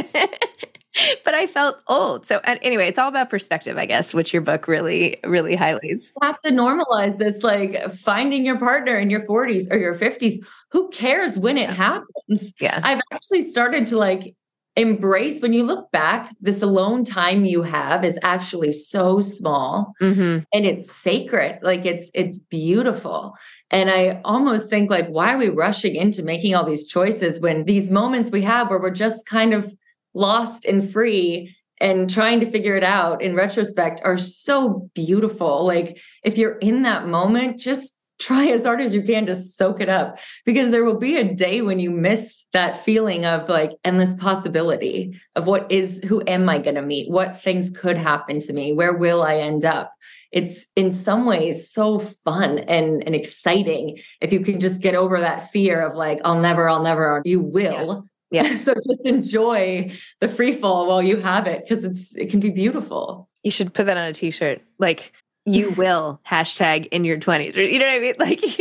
but 1.24 1.34
I 1.34 1.46
felt 1.46 1.78
old. 1.88 2.26
So 2.26 2.40
anyway, 2.44 2.86
it's 2.86 2.98
all 2.98 3.08
about 3.08 3.30
perspective, 3.30 3.76
I 3.76 3.86
guess, 3.86 4.14
which 4.14 4.32
your 4.32 4.42
book 4.42 4.68
really, 4.68 5.18
really 5.24 5.56
highlights. 5.56 6.12
You 6.20 6.26
have 6.26 6.40
to 6.40 6.50
normalize 6.50 7.18
this, 7.18 7.42
like 7.42 7.92
finding 7.92 8.44
your 8.44 8.58
partner 8.58 8.98
in 8.98 9.10
your 9.10 9.22
40s 9.22 9.70
or 9.70 9.78
your 9.78 9.94
50s. 9.94 10.34
Who 10.70 10.88
cares 10.90 11.38
when 11.38 11.58
it 11.58 11.70
happens? 11.70 12.54
Yeah. 12.60 12.80
I've 12.82 13.00
actually 13.12 13.42
started 13.42 13.86
to 13.86 13.98
like 13.98 14.34
embrace 14.76 15.40
when 15.40 15.54
you 15.54 15.64
look 15.64 15.90
back, 15.90 16.30
this 16.40 16.60
alone 16.60 17.02
time 17.04 17.46
you 17.46 17.62
have 17.62 18.04
is 18.04 18.18
actually 18.22 18.72
so 18.72 19.22
small 19.22 19.94
mm-hmm. 20.02 20.44
and 20.52 20.66
it's 20.66 20.92
sacred. 20.92 21.58
Like 21.62 21.86
it's 21.86 22.10
it's 22.14 22.38
beautiful. 22.38 23.34
And 23.70 23.90
I 23.90 24.20
almost 24.24 24.70
think 24.70 24.90
like, 24.90 25.08
why 25.08 25.34
are 25.34 25.38
we 25.38 25.48
rushing 25.48 25.96
into 25.96 26.22
making 26.22 26.54
all 26.54 26.64
these 26.64 26.86
choices 26.86 27.40
when 27.40 27.64
these 27.64 27.90
moments 27.90 28.30
we 28.30 28.42
have 28.42 28.68
where 28.68 28.78
we're 28.78 28.90
just 28.90 29.26
kind 29.26 29.54
of 29.54 29.74
lost 30.16 30.64
and 30.64 30.88
free 30.90 31.54
and 31.78 32.08
trying 32.08 32.40
to 32.40 32.50
figure 32.50 32.76
it 32.76 32.84
out 32.84 33.22
in 33.22 33.34
retrospect 33.34 34.00
are 34.02 34.16
so 34.16 34.90
beautiful. 34.94 35.66
Like 35.66 36.00
if 36.24 36.38
you're 36.38 36.56
in 36.58 36.82
that 36.82 37.06
moment, 37.06 37.60
just 37.60 37.96
try 38.18 38.46
as 38.46 38.64
hard 38.64 38.80
as 38.80 38.94
you 38.94 39.02
can 39.02 39.26
to 39.26 39.34
soak 39.34 39.80
it 39.80 39.90
up 39.90 40.18
because 40.46 40.70
there 40.70 40.84
will 40.84 40.98
be 40.98 41.16
a 41.16 41.34
day 41.34 41.60
when 41.60 41.78
you 41.78 41.90
miss 41.90 42.46
that 42.54 42.82
feeling 42.82 43.26
of 43.26 43.48
like 43.50 43.72
endless 43.84 44.16
possibility 44.16 45.20
of 45.34 45.46
what 45.46 45.70
is 45.70 46.00
who 46.06 46.22
am 46.26 46.48
I 46.48 46.58
going 46.58 46.76
to 46.76 46.82
meet? 46.82 47.10
What 47.10 47.42
things 47.42 47.70
could 47.70 47.98
happen 47.98 48.40
to 48.40 48.52
me? 48.54 48.72
Where 48.72 48.94
will 48.94 49.22
I 49.22 49.36
end 49.36 49.66
up? 49.66 49.92
It's 50.32 50.66
in 50.76 50.92
some 50.92 51.26
ways 51.26 51.70
so 51.70 51.98
fun 51.98 52.60
and, 52.60 53.04
and 53.04 53.14
exciting 53.14 53.98
if 54.22 54.32
you 54.32 54.40
can 54.40 54.60
just 54.60 54.80
get 54.80 54.94
over 54.94 55.20
that 55.20 55.50
fear 55.50 55.86
of 55.86 55.94
like, 55.94 56.20
I'll 56.24 56.40
never, 56.40 56.68
I'll 56.68 56.82
never, 56.82 57.20
you 57.24 57.40
will. 57.40 57.94
Yeah. 57.94 58.00
so 58.56 58.74
just 58.88 59.06
enjoy 59.06 59.90
the 60.20 60.28
free 60.28 60.52
fall 60.52 60.86
while 60.86 61.02
you 61.02 61.18
have 61.18 61.46
it 61.46 61.64
because 61.66 61.84
it's 61.84 62.14
it 62.16 62.30
can 62.30 62.40
be 62.40 62.50
beautiful. 62.50 63.28
You 63.42 63.50
should 63.50 63.72
put 63.72 63.86
that 63.86 63.96
on 63.96 64.04
a 64.04 64.12
t-shirt. 64.12 64.62
Like 64.78 65.12
you 65.44 65.70
will 65.76 66.20
hashtag 66.26 66.86
in 66.90 67.04
your 67.04 67.18
20s. 67.18 67.56
Or 67.56 67.62
you 67.62 67.78
know 67.78 67.86
what 67.86 67.94
I 67.94 67.98
mean? 68.00 68.14
Like 68.18 68.58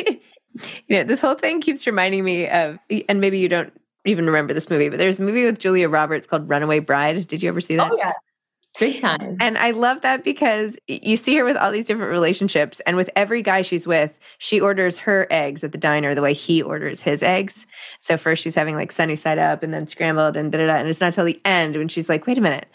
you 0.87 0.97
know, 0.97 1.03
this 1.03 1.19
whole 1.19 1.35
thing 1.35 1.59
keeps 1.59 1.85
reminding 1.85 2.23
me 2.23 2.47
of 2.47 2.79
and 3.09 3.19
maybe 3.19 3.39
you 3.39 3.49
don't 3.49 3.73
even 4.05 4.25
remember 4.25 4.53
this 4.53 4.69
movie, 4.69 4.87
but 4.87 4.99
there's 4.99 5.19
a 5.19 5.23
movie 5.23 5.43
with 5.43 5.59
Julia 5.59 5.89
Roberts 5.89 6.27
called 6.27 6.47
Runaway 6.47 6.79
Bride. 6.79 7.27
Did 7.27 7.43
you 7.43 7.49
ever 7.49 7.59
see 7.59 7.75
that? 7.75 7.91
Oh 7.91 7.97
yeah. 7.97 8.13
Big 8.79 8.99
time. 8.99 9.37
And 9.39 9.57
I 9.57 9.71
love 9.71 10.01
that 10.01 10.23
because 10.23 10.77
you 10.87 11.17
see 11.17 11.35
her 11.37 11.45
with 11.45 11.57
all 11.57 11.71
these 11.71 11.85
different 11.85 12.11
relationships. 12.11 12.81
And 12.81 12.97
with 12.97 13.09
every 13.15 13.41
guy 13.41 13.61
she's 13.61 13.87
with, 13.87 14.11
she 14.37 14.59
orders 14.59 14.97
her 14.99 15.27
eggs 15.29 15.63
at 15.63 15.71
the 15.71 15.77
diner 15.77 16.13
the 16.13 16.21
way 16.21 16.33
he 16.33 16.61
orders 16.61 17.01
his 17.01 17.23
eggs. 17.23 17.65
So 17.99 18.17
first 18.17 18.43
she's 18.43 18.55
having 18.55 18.75
like 18.75 18.91
sunny 18.91 19.15
side 19.15 19.37
up 19.37 19.63
and 19.63 19.73
then 19.73 19.87
scrambled 19.87 20.35
and 20.35 20.51
da 20.51 20.59
da 20.59 20.67
da. 20.67 20.75
And 20.75 20.89
it's 20.89 21.01
not 21.01 21.13
till 21.13 21.25
the 21.25 21.39
end 21.45 21.75
when 21.77 21.87
she's 21.87 22.09
like, 22.09 22.27
wait 22.27 22.37
a 22.37 22.41
minute, 22.41 22.67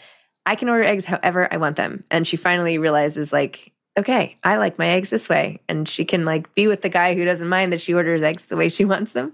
I 0.45 0.55
can 0.55 0.69
order 0.69 0.83
eggs 0.83 1.05
however 1.05 1.47
I 1.53 1.57
want 1.57 1.75
them. 1.75 2.03
And 2.09 2.27
she 2.27 2.35
finally 2.35 2.77
realizes, 2.77 3.31
like, 3.31 3.71
okay, 3.97 4.37
I 4.43 4.57
like 4.57 4.79
my 4.79 4.87
eggs 4.87 5.11
this 5.11 5.29
way. 5.29 5.59
And 5.69 5.87
she 5.87 6.05
can 6.05 6.25
like 6.25 6.53
be 6.55 6.67
with 6.67 6.81
the 6.81 6.89
guy 6.89 7.13
who 7.13 7.25
doesn't 7.25 7.49
mind 7.49 7.71
that 7.73 7.81
she 7.81 7.93
orders 7.93 8.23
eggs 8.23 8.45
the 8.45 8.57
way 8.57 8.69
she 8.69 8.85
wants 8.85 9.13
them. 9.13 9.33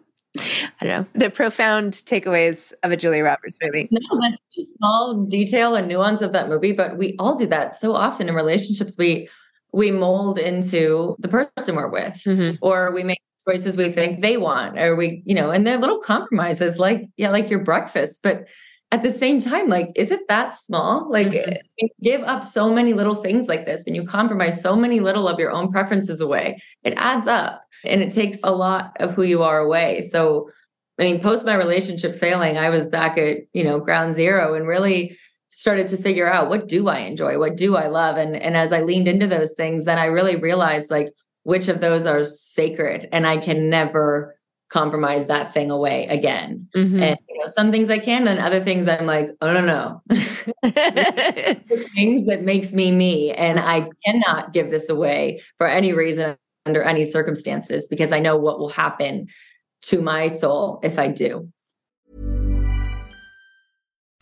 I 0.82 0.86
don't 0.86 1.02
know, 1.02 1.06
the 1.14 1.30
profound 1.30 1.94
takeaways 1.94 2.74
of 2.84 2.92
a 2.92 2.98
Julia 2.98 3.24
Roberts 3.24 3.58
movie. 3.62 3.88
No, 3.92 4.00
that's 4.22 4.40
just 4.54 4.70
small 4.78 5.26
detail 5.26 5.76
and 5.76 5.88
nuance 5.88 6.22
of 6.22 6.34
that 6.34 6.50
movie, 6.50 6.72
but 6.72 6.98
we 6.98 7.16
all 7.20 7.36
do 7.36 7.48
that 7.48 7.74
so 7.74 7.96
often 7.96 8.30
in 8.30 8.36
relationships. 8.36 8.96
We 8.98 9.30
we 9.74 9.92
mold 9.92 10.38
into 10.38 11.16
the 11.20 11.28
person 11.28 11.76
we're 11.76 11.90
with, 11.90 12.22
mm-hmm. 12.26 12.56
or 12.62 12.92
we 12.92 13.04
make 13.04 13.20
choices 13.48 13.78
we 13.78 13.92
think 13.92 14.22
they 14.22 14.38
want, 14.38 14.78
or 14.78 14.96
we, 14.96 15.22
you 15.26 15.36
know, 15.36 15.52
and 15.52 15.66
they're 15.66 15.78
little 15.78 16.00
compromises 16.00 16.80
like, 16.80 17.08
yeah, 17.18 17.30
like 17.30 17.50
your 17.50 17.60
breakfast. 17.60 18.22
But 18.24 18.46
at 18.92 19.04
the 19.04 19.12
same 19.12 19.42
time, 19.42 19.68
like, 19.68 19.92
is 19.96 20.12
it 20.12 20.28
that 20.30 20.56
small? 20.56 21.12
Like, 21.12 21.28
mm-hmm. 21.28 21.88
give 22.02 22.22
up 22.22 22.44
so 22.44 22.74
many 22.74 22.94
little 22.94 23.16
things 23.16 23.48
like 23.48 23.66
this 23.66 23.84
when 23.86 23.96
you 23.96 24.06
compromise 24.06 24.62
so 24.62 24.76
many 24.76 25.02
little 25.02 25.28
of 25.28 25.40
your 25.40 25.52
own 25.52 25.72
preferences 25.72 26.22
away, 26.22 26.62
it 26.84 26.94
adds 26.96 27.28
up 27.28 27.62
and 27.84 28.02
it 28.02 28.12
takes 28.12 28.40
a 28.44 28.52
lot 28.52 28.96
of 29.00 29.14
who 29.14 29.24
you 29.24 29.44
are 29.44 29.60
away. 29.60 30.02
So, 30.02 30.50
I 31.00 31.04
mean, 31.04 31.20
post 31.20 31.46
my 31.46 31.54
relationship 31.54 32.16
failing, 32.16 32.58
I 32.58 32.70
was 32.70 32.88
back 32.88 33.18
at, 33.18 33.40
you 33.54 33.64
know, 33.64 33.80
ground 33.80 34.16
zero 34.16 34.54
and 34.54 34.66
really 34.66 35.18
started 35.50 35.88
to 35.90 35.98
figure 35.98 36.32
out 36.32 36.50
what 36.50 36.68
do 36.68 36.88
I 36.88 37.00
enjoy? 37.00 37.40
What 37.40 37.58
do 37.58 37.76
I 37.76 37.88
love? 37.88 38.16
And 38.18 38.36
and 38.36 38.56
as 38.56 38.72
I 38.72 38.82
leaned 38.82 39.08
into 39.08 39.28
those 39.28 39.54
things, 39.56 39.86
then 39.86 39.98
I 39.98 40.06
really 40.06 40.36
realized 40.36 40.92
like 40.92 41.12
which 41.44 41.68
of 41.68 41.82
those 41.82 42.06
are 42.06 42.24
sacred 42.24 43.08
and 43.12 43.28
I 43.28 43.38
can 43.38 43.70
never 43.70 44.37
compromise 44.70 45.28
that 45.28 45.54
thing 45.54 45.72
away 45.72 46.08
again. 46.08 46.68
Mm-hmm. 46.76 47.02
And 47.02 47.18
you 47.30 47.40
know, 47.40 47.48
some 47.48 47.72
things 47.72 47.90
I 47.90 48.00
can, 48.00 48.28
and 48.28 48.40
other 48.40 48.60
things 48.60 48.88
I'm 48.88 49.06
like, 49.06 49.30
oh 49.42 49.52
no, 49.52 49.62
no. 49.62 50.02
things 51.96 52.28
that 52.28 52.42
makes 52.44 52.74
me 52.74 52.92
me. 52.92 53.32
And 53.32 53.60
I 53.60 53.90
cannot 54.06 54.54
give 54.54 54.72
this 54.72 54.90
away 54.90 55.42
for 55.58 55.68
any 55.68 55.94
reason 55.94 56.38
under 56.66 56.84
any 56.84 57.06
circumstances 57.06 57.86
because 57.86 58.12
I 58.12 58.20
know 58.20 58.36
what 58.36 58.60
will 58.60 58.70
happen 58.70 59.28
to 59.84 60.02
my 60.02 60.28
soul 60.28 60.80
if 60.84 61.00
I 61.00 61.08
do. 61.08 61.50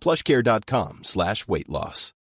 plushcare.com 0.00 1.00
slash 1.02 1.46
weight 1.48 1.68
loss. 1.68 2.12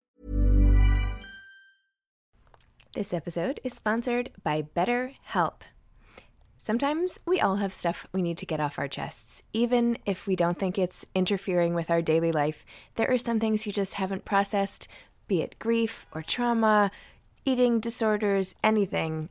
This 2.94 3.14
episode 3.14 3.60
is 3.64 3.74
sponsored 3.74 4.32
by 4.44 4.64
BetterHelp. 4.76 5.62
Sometimes 6.58 7.20
we 7.26 7.40
all 7.40 7.58
have 7.58 7.72
stuff 7.72 8.08
we 8.12 8.22
need 8.22 8.38
to 8.40 8.46
get 8.46 8.60
off 8.60 8.80
our 8.80 8.88
chests. 8.88 9.44
Even 9.54 9.98
if 10.06 10.26
we 10.26 10.36
don't 10.36 10.58
think 10.58 10.78
it's 10.78 11.06
interfering 11.14 11.74
with 11.74 11.92
our 11.92 12.02
daily 12.02 12.32
life, 12.32 12.66
there 12.96 13.10
are 13.10 13.18
some 13.18 13.40
things 13.40 13.68
you 13.68 13.72
just 13.72 13.94
haven't 13.94 14.26
processed, 14.26 14.88
be 15.28 15.42
it 15.42 15.60
grief 15.60 16.08
or 16.12 16.24
trauma, 16.24 16.92
eating 17.46 17.80
disorders, 17.80 18.56
anything. 18.64 19.30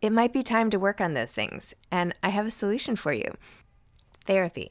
It 0.00 0.12
might 0.12 0.32
be 0.32 0.42
time 0.42 0.70
to 0.70 0.78
work 0.78 1.00
on 1.00 1.14
those 1.14 1.32
things, 1.32 1.74
and 1.90 2.14
I 2.22 2.28
have 2.28 2.46
a 2.46 2.50
solution 2.50 2.96
for 2.96 3.12
you 3.12 3.34
therapy. 4.26 4.70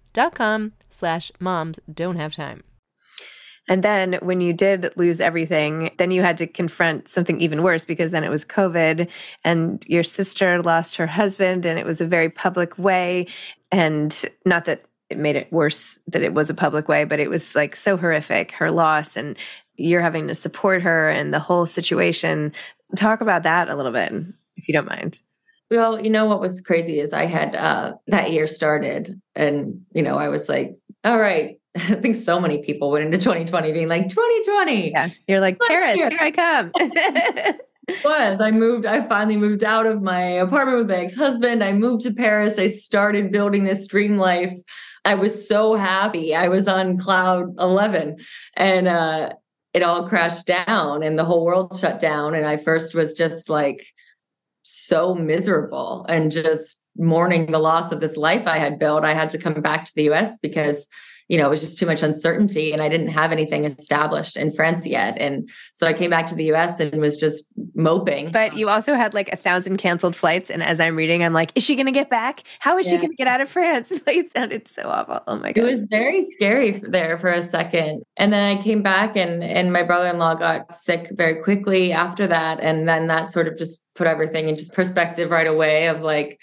com 0.35 0.73
slash 0.89 1.31
moms 1.39 1.79
don't 1.91 2.17
have 2.17 2.35
time. 2.35 2.63
And 3.67 3.83
then 3.83 4.19
when 4.21 4.41
you 4.41 4.53
did 4.53 4.91
lose 4.97 5.21
everything, 5.21 5.91
then 5.97 6.11
you 6.11 6.21
had 6.21 6.37
to 6.37 6.47
confront 6.47 7.07
something 7.07 7.39
even 7.39 7.63
worse 7.63 7.85
because 7.85 8.11
then 8.11 8.23
it 8.23 8.29
was 8.29 8.43
COVID 8.43 9.07
and 9.45 9.85
your 9.87 10.03
sister 10.03 10.61
lost 10.61 10.97
her 10.97 11.07
husband 11.07 11.65
and 11.65 11.79
it 11.79 11.85
was 11.85 12.01
a 12.01 12.05
very 12.07 12.29
public 12.29 12.77
way. 12.77 13.27
And 13.71 14.13
not 14.45 14.65
that 14.65 14.83
it 15.09 15.17
made 15.17 15.35
it 15.35 15.51
worse 15.51 15.99
that 16.07 16.23
it 16.23 16.33
was 16.33 16.49
a 16.49 16.55
public 16.55 16.87
way, 16.87 17.03
but 17.03 17.19
it 17.19 17.29
was 17.29 17.55
like 17.55 17.75
so 17.75 17.97
horrific, 17.97 18.51
her 18.53 18.71
loss 18.71 19.15
and 19.15 19.37
you're 19.75 20.01
having 20.01 20.27
to 20.27 20.35
support 20.35 20.81
her 20.81 21.09
and 21.09 21.33
the 21.33 21.39
whole 21.39 21.65
situation. 21.65 22.51
Talk 22.95 23.21
about 23.21 23.43
that 23.43 23.69
a 23.69 23.75
little 23.75 23.91
bit, 23.91 24.11
if 24.57 24.67
you 24.67 24.73
don't 24.73 24.87
mind. 24.87 25.21
Well, 25.71 25.99
you 25.99 26.09
know 26.09 26.25
what 26.25 26.41
was 26.41 26.59
crazy 26.59 26.99
is 26.99 27.13
I 27.13 27.25
had 27.25 27.55
uh, 27.55 27.93
that 28.07 28.31
year 28.31 28.45
started, 28.45 29.19
and 29.35 29.85
you 29.93 30.03
know 30.03 30.17
I 30.17 30.27
was 30.27 30.49
like, 30.49 30.75
all 31.03 31.17
right. 31.17 31.57
I 31.75 31.79
think 31.79 32.15
so 32.15 32.37
many 32.37 32.61
people 32.61 32.91
went 32.91 33.05
into 33.05 33.17
2020 33.17 33.71
being 33.71 33.87
like 33.87 34.09
2020. 34.09 34.91
Yeah, 34.91 35.09
you're 35.27 35.39
like 35.39 35.57
Paris, 35.65 35.95
here. 35.95 36.09
here 36.09 36.19
I 36.19 36.31
come. 36.31 36.71
was 38.03 38.41
I 38.41 38.51
moved? 38.51 38.85
I 38.85 39.07
finally 39.07 39.37
moved 39.37 39.63
out 39.63 39.85
of 39.85 40.01
my 40.01 40.21
apartment 40.21 40.79
with 40.79 40.89
my 40.89 40.97
ex-husband. 40.97 41.63
I 41.63 41.71
moved 41.71 42.01
to 42.03 42.13
Paris. 42.13 42.59
I 42.59 42.67
started 42.67 43.31
building 43.31 43.63
this 43.63 43.87
dream 43.87 44.17
life. 44.17 44.53
I 45.05 45.15
was 45.15 45.47
so 45.47 45.75
happy. 45.75 46.35
I 46.35 46.49
was 46.49 46.67
on 46.67 46.97
cloud 46.97 47.55
11, 47.57 48.17
and 48.55 48.87
uh, 48.89 49.29
it 49.73 49.81
all 49.81 50.07
crashed 50.07 50.45
down, 50.45 51.03
and 51.03 51.17
the 51.17 51.25
whole 51.25 51.45
world 51.45 51.77
shut 51.79 51.99
down. 51.99 52.35
And 52.35 52.45
I 52.45 52.57
first 52.57 52.93
was 52.93 53.13
just 53.13 53.49
like 53.49 53.85
so 54.63 55.15
miserable 55.15 56.05
and 56.09 56.31
just 56.31 56.77
mourning 56.97 57.51
the 57.51 57.59
loss 57.59 57.91
of 57.91 57.99
this 57.99 58.17
life 58.17 58.47
I 58.47 58.57
had 58.57 58.79
built. 58.79 59.03
I 59.03 59.13
had 59.13 59.29
to 59.31 59.37
come 59.37 59.61
back 59.61 59.85
to 59.85 59.91
the 59.95 60.09
US 60.11 60.37
because 60.37 60.87
you 61.31 61.37
know, 61.37 61.47
it 61.47 61.49
was 61.49 61.61
just 61.61 61.79
too 61.79 61.85
much 61.85 62.03
uncertainty 62.03 62.73
and 62.73 62.81
I 62.81 62.89
didn't 62.89 63.07
have 63.07 63.31
anything 63.31 63.63
established 63.63 64.35
in 64.35 64.51
France 64.51 64.85
yet. 64.85 65.17
And 65.17 65.49
so 65.73 65.87
I 65.87 65.93
came 65.93 66.09
back 66.09 66.25
to 66.27 66.35
the 66.35 66.51
US 66.51 66.77
and 66.81 66.99
was 66.99 67.17
just 67.17 67.45
moping. 67.73 68.31
But 68.31 68.57
you 68.57 68.67
also 68.67 68.95
had 68.95 69.13
like 69.13 69.31
a 69.31 69.37
thousand 69.37 69.77
canceled 69.77 70.13
flights. 70.13 70.49
And 70.49 70.61
as 70.61 70.81
I'm 70.81 70.93
reading, 70.97 71.23
I'm 71.23 71.31
like, 71.31 71.53
is 71.55 71.63
she 71.63 71.75
going 71.75 71.85
to 71.85 71.93
get 71.93 72.09
back? 72.09 72.43
How 72.59 72.77
is 72.77 72.85
yeah. 72.85 72.91
she 72.91 72.97
going 72.97 73.11
to 73.11 73.15
get 73.15 73.27
out 73.27 73.39
of 73.39 73.49
France? 73.49 73.93
Like, 74.07 74.15
it 74.17 74.33
sounded 74.33 74.67
so 74.67 74.89
awful. 74.89 75.21
Oh 75.27 75.35
my 75.37 75.53
God. 75.53 75.63
It 75.63 75.71
was 75.71 75.85
very 75.85 76.23
scary 76.23 76.71
there 76.71 77.19
for 77.19 77.29
a 77.29 77.43
second. 77.43 78.01
And 78.17 78.33
then 78.33 78.57
I 78.57 78.61
came 78.61 78.81
back 78.81 79.15
and, 79.15 79.43
and 79.43 79.71
my 79.71 79.83
brother-in-law 79.83 80.33
got 80.35 80.73
sick 80.73 81.07
very 81.11 81.35
quickly 81.43 81.93
after 81.93 82.25
that. 82.27 82.59
And 82.59 82.89
then 82.89 83.07
that 83.07 83.29
sort 83.29 83.47
of 83.47 83.57
just 83.57 83.85
put 83.93 84.07
everything 84.07 84.49
into 84.49 84.65
perspective 84.73 85.29
right 85.29 85.47
away 85.47 85.87
of 85.87 86.01
like, 86.01 86.39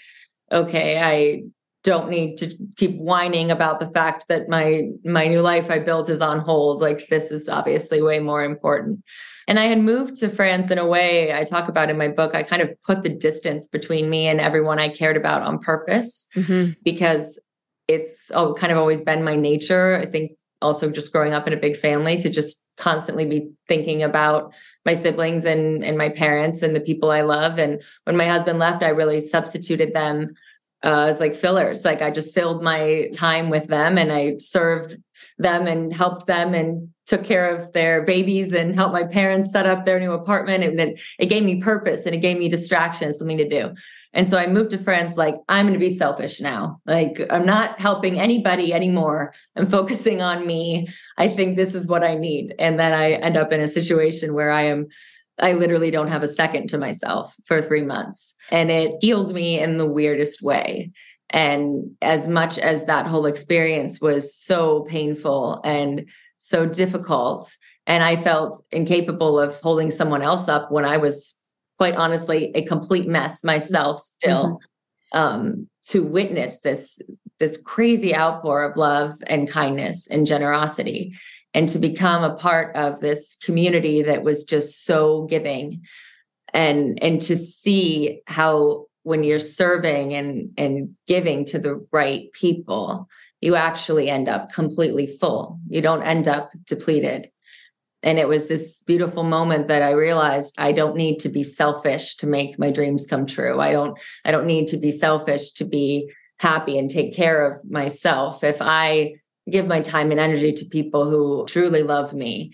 okay, 0.51 0.99
I 1.03 1.43
don't 1.83 2.09
need 2.09 2.37
to 2.37 2.55
keep 2.75 2.97
whining 2.97 3.51
about 3.51 3.79
the 3.79 3.89
fact 3.89 4.27
that 4.27 4.49
my 4.49 4.89
my 5.05 5.27
new 5.27 5.41
life 5.41 5.71
I 5.71 5.79
built 5.79 6.09
is 6.09 6.21
on 6.21 6.39
hold. 6.39 6.81
Like 6.81 7.07
this 7.07 7.31
is 7.31 7.47
obviously 7.47 8.01
way 8.01 8.19
more 8.19 8.43
important. 8.43 9.01
And 9.47 9.57
I 9.59 9.65
had 9.65 9.79
moved 9.79 10.17
to 10.17 10.29
France 10.29 10.69
in 10.69 10.77
a 10.77 10.85
way 10.85 11.33
I 11.33 11.43
talk 11.43 11.69
about 11.69 11.89
in 11.89 11.97
my 11.97 12.09
book. 12.09 12.35
I 12.35 12.43
kind 12.43 12.61
of 12.61 12.69
put 12.83 13.03
the 13.03 13.09
distance 13.09 13.67
between 13.67 14.09
me 14.09 14.27
and 14.27 14.39
everyone 14.39 14.79
I 14.79 14.89
cared 14.89 15.17
about 15.17 15.41
on 15.41 15.57
purpose 15.57 16.27
mm-hmm. 16.35 16.73
because 16.83 17.39
it's 17.87 18.29
oh, 18.33 18.53
kind 18.53 18.71
of 18.71 18.77
always 18.77 19.01
been 19.01 19.23
my 19.23 19.35
nature. 19.35 19.97
I 19.97 20.05
think 20.05 20.33
also 20.61 20.89
just 20.91 21.11
growing 21.13 21.33
up 21.33 21.47
in 21.47 21.53
a 21.53 21.57
big 21.57 21.77
family 21.77 22.17
to 22.17 22.29
just 22.29 22.61
constantly 22.77 23.25
be 23.25 23.49
thinking 23.67 24.03
about 24.03 24.53
my 24.85 24.93
siblings 24.93 25.45
and 25.45 25.83
and 25.83 25.97
my 25.97 26.09
parents 26.09 26.61
and 26.61 26.75
the 26.75 26.81
people 26.81 27.09
I 27.09 27.21
love. 27.21 27.57
And 27.57 27.81
when 28.03 28.17
my 28.17 28.25
husband 28.25 28.59
left, 28.59 28.83
I 28.83 28.89
really 28.89 29.21
substituted 29.21 29.93
them 29.93 30.35
uh, 30.83 31.07
as 31.09 31.19
like 31.19 31.35
fillers. 31.35 31.85
Like 31.85 32.01
I 32.01 32.11
just 32.11 32.33
filled 32.33 32.63
my 32.63 33.09
time 33.13 33.49
with 33.49 33.67
them 33.67 33.97
and 33.97 34.11
I 34.11 34.37
served 34.39 34.97
them 35.37 35.67
and 35.67 35.91
helped 35.93 36.27
them 36.27 36.53
and 36.53 36.89
took 37.05 37.23
care 37.23 37.55
of 37.55 37.73
their 37.73 38.03
babies 38.03 38.53
and 38.53 38.75
helped 38.75 38.93
my 38.93 39.03
parents 39.03 39.51
set 39.51 39.65
up 39.65 39.85
their 39.85 39.99
new 39.99 40.11
apartment. 40.11 40.63
And 40.63 40.79
it, 40.79 41.01
it 41.17 41.25
gave 41.25 41.43
me 41.43 41.61
purpose 41.61 42.05
and 42.05 42.13
it 42.13 42.19
gave 42.19 42.37
me 42.37 42.49
distraction, 42.49 43.13
something 43.13 43.37
to 43.37 43.49
do. 43.49 43.73
And 44.13 44.27
so 44.27 44.37
I 44.37 44.47
moved 44.47 44.71
to 44.71 44.77
France 44.77 45.17
like, 45.17 45.35
I'm 45.49 45.65
going 45.67 45.73
to 45.73 45.79
be 45.79 45.95
selfish 45.95 46.41
now. 46.41 46.79
Like, 46.85 47.21
I'm 47.29 47.45
not 47.45 47.79
helping 47.79 48.19
anybody 48.19 48.73
anymore. 48.73 49.33
I'm 49.55 49.67
focusing 49.67 50.21
on 50.21 50.47
me. 50.47 50.87
I 51.17 51.27
think 51.27 51.55
this 51.55 51.75
is 51.75 51.87
what 51.87 52.03
I 52.03 52.15
need. 52.15 52.55
And 52.57 52.79
then 52.79 52.93
I 52.93 53.11
end 53.13 53.37
up 53.37 53.51
in 53.53 53.61
a 53.61 53.67
situation 53.67 54.33
where 54.33 54.49
I 54.49 54.63
am, 54.63 54.87
I 55.41 55.53
literally 55.53 55.91
don't 55.91 56.07
have 56.07 56.23
a 56.23 56.27
second 56.27 56.69
to 56.69 56.77
myself 56.77 57.35
for 57.45 57.61
three 57.61 57.83
months. 57.83 58.35
And 58.51 58.71
it 58.71 58.95
healed 59.01 59.33
me 59.33 59.59
in 59.59 59.77
the 59.77 59.85
weirdest 59.85 60.41
way. 60.41 60.91
And 61.29 61.91
as 62.01 62.27
much 62.27 62.57
as 62.57 62.85
that 62.85 63.05
whole 63.05 63.25
experience 63.25 64.01
was 64.01 64.35
so 64.35 64.81
painful 64.81 65.61
and 65.63 66.05
so 66.39 66.65
difficult, 66.67 67.55
and 67.85 68.03
I 68.03 68.15
felt 68.15 68.63
incapable 68.71 69.39
of 69.39 69.55
holding 69.61 69.91
someone 69.91 70.21
else 70.21 70.47
up 70.47 70.71
when 70.71 70.85
I 70.85 70.97
was 70.97 71.35
quite 71.77 71.95
honestly 71.95 72.51
a 72.55 72.61
complete 72.63 73.07
mess 73.07 73.43
myself 73.43 73.99
still 73.99 74.59
mm-hmm. 75.13 75.19
um, 75.19 75.69
to 75.85 76.03
witness 76.03 76.59
this 76.59 76.99
this 77.39 77.57
crazy 77.57 78.13
outpour 78.13 78.63
of 78.63 78.75
love 78.75 79.13
and 79.27 79.49
kindness 79.49 80.07
and 80.07 80.27
generosity 80.27 81.13
and 81.53 81.67
to 81.69 81.79
become 81.79 82.23
a 82.23 82.35
part 82.35 82.75
of 82.75 82.99
this 82.99 83.35
community 83.43 84.03
that 84.03 84.23
was 84.23 84.43
just 84.43 84.85
so 84.85 85.25
giving. 85.25 85.81
And 86.53 87.01
and 87.03 87.21
to 87.23 87.35
see 87.35 88.21
how 88.27 88.85
when 89.03 89.23
you're 89.23 89.39
serving 89.39 90.13
and 90.13 90.51
and 90.57 90.95
giving 91.07 91.45
to 91.45 91.59
the 91.59 91.85
right 91.91 92.31
people 92.33 93.07
you 93.41 93.55
actually 93.55 94.09
end 94.09 94.27
up 94.27 94.51
completely 94.51 95.07
full. 95.07 95.59
You 95.69 95.81
don't 95.81 96.03
end 96.03 96.27
up 96.27 96.51
depleted. 96.65 97.29
And 98.03 98.19
it 98.19 98.27
was 98.27 98.47
this 98.47 98.83
beautiful 98.83 99.23
moment 99.23 99.67
that 99.67 99.81
i 99.81 99.91
realized 99.91 100.53
i 100.57 100.71
don't 100.71 100.95
need 100.95 101.19
to 101.19 101.29
be 101.29 101.43
selfish 101.43 102.15
to 102.17 102.27
make 102.27 102.57
my 102.57 102.71
dreams 102.71 103.05
come 103.05 103.25
true. 103.25 103.59
I 103.59 103.71
don't 103.71 103.97
i 104.25 104.31
don't 104.31 104.45
need 104.45 104.67
to 104.69 104.77
be 104.77 104.91
selfish 104.91 105.51
to 105.51 105.65
be 105.65 106.09
happy 106.37 106.77
and 106.77 106.89
take 106.89 107.13
care 107.13 107.45
of 107.45 107.69
myself. 107.69 108.43
If 108.43 108.57
i 108.61 109.15
give 109.49 109.67
my 109.67 109.81
time 109.81 110.11
and 110.11 110.19
energy 110.19 110.53
to 110.53 110.65
people 110.65 111.09
who 111.09 111.45
truly 111.47 111.83
love 111.83 112.13
me 112.13 112.53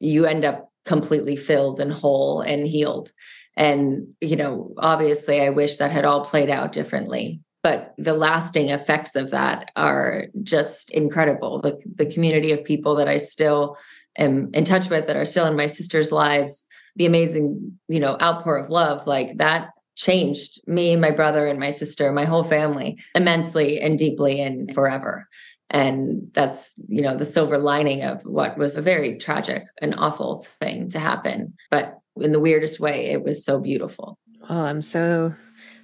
you 0.00 0.24
end 0.24 0.44
up 0.44 0.72
completely 0.86 1.36
filled 1.36 1.78
and 1.78 1.92
whole 1.92 2.40
and 2.40 2.66
healed. 2.66 3.12
And 3.56 4.08
you 4.20 4.36
know 4.36 4.72
obviously 4.78 5.42
i 5.42 5.50
wish 5.50 5.76
that 5.76 5.90
had 5.90 6.04
all 6.04 6.24
played 6.24 6.48
out 6.48 6.72
differently 6.72 7.40
but 7.62 7.94
the 7.98 8.14
lasting 8.14 8.70
effects 8.70 9.16
of 9.16 9.30
that 9.30 9.70
are 9.76 10.28
just 10.42 10.90
incredible. 10.92 11.60
The, 11.60 11.78
the 11.94 12.06
community 12.06 12.52
of 12.52 12.64
people 12.64 12.94
that 12.94 13.08
i 13.08 13.18
still 13.18 13.76
am 14.16 14.50
in 14.54 14.64
touch 14.64 14.88
with 14.88 15.06
that 15.06 15.16
are 15.16 15.24
still 15.24 15.46
in 15.46 15.56
my 15.56 15.66
sister's 15.66 16.12
lives 16.12 16.66
the 16.96 17.06
amazing 17.06 17.78
you 17.88 18.00
know 18.00 18.16
outpour 18.20 18.56
of 18.56 18.70
love 18.70 19.06
like 19.06 19.36
that 19.36 19.70
changed 19.96 20.66
me 20.66 20.96
my 20.96 21.10
brother 21.10 21.46
and 21.46 21.58
my 21.58 21.70
sister 21.70 22.12
my 22.12 22.24
whole 22.24 22.44
family 22.44 22.98
immensely 23.14 23.80
and 23.80 23.98
deeply 23.98 24.40
and 24.40 24.72
forever 24.74 25.28
and 25.70 26.30
that's 26.32 26.74
you 26.88 27.02
know 27.02 27.16
the 27.16 27.24
silver 27.24 27.58
lining 27.58 28.02
of 28.02 28.22
what 28.24 28.58
was 28.58 28.76
a 28.76 28.82
very 28.82 29.16
tragic 29.18 29.64
and 29.80 29.94
awful 29.96 30.44
thing 30.60 30.88
to 30.88 30.98
happen 30.98 31.54
but 31.70 31.98
in 32.20 32.32
the 32.32 32.40
weirdest 32.40 32.80
way 32.80 33.06
it 33.06 33.24
was 33.24 33.44
so 33.44 33.58
beautiful 33.58 34.18
oh 34.48 34.60
i'm 34.60 34.82
so 34.82 35.32